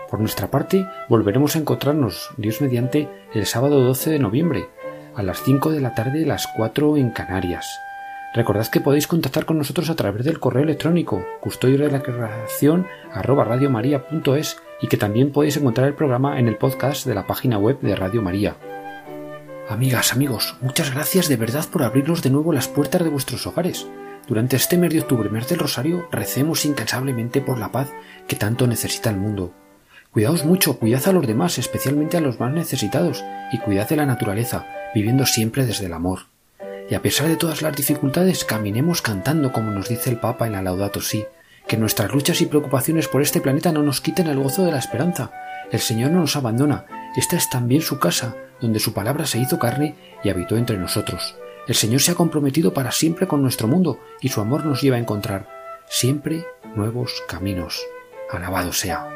[0.09, 4.69] Por nuestra parte, volveremos a encontrarnos, Dios mediante, el sábado 12 de noviembre,
[5.17, 7.81] a las 5 de la tarde las 4 en Canarias.
[8.35, 12.87] Recordad que podéis contactar con nosotros a través del correo electrónico custodio de la creación
[13.11, 13.47] arroba
[14.83, 17.97] y que también podéis encontrar el programa en el podcast de la página web de
[17.97, 18.57] Radio María.
[19.71, 23.87] Amigas, amigos, muchas gracias de verdad por abrirnos de nuevo las puertas de vuestros hogares.
[24.29, 27.91] Durante este mes de octubre, mes del Rosario, recemos incansablemente por la paz
[28.29, 29.55] que tanto necesita el mundo.
[30.17, 34.07] Cuidaos mucho, cuidad a los demás, especialmente a los más necesitados, y cuidad de la
[34.07, 36.21] naturaleza, viviendo siempre desde el amor.
[36.89, 40.53] Y a pesar de todas las dificultades, caminemos cantando como nos dice el Papa en
[40.53, 41.27] la Laudato Si,
[41.69, 44.79] que nuestras luchas y preocupaciones por este planeta no nos quiten el gozo de la
[44.79, 45.33] esperanza.
[45.71, 49.59] El Señor no nos abandona, esta es también su casa, donde su palabra se hizo
[49.59, 51.37] carne y habitó entre nosotros.
[51.69, 54.97] El Señor se ha comprometido para siempre con nuestro mundo y su amor nos lleva
[54.97, 55.47] a encontrar
[55.91, 57.85] siempre nuevos caminos.
[58.33, 59.16] Alabado sea.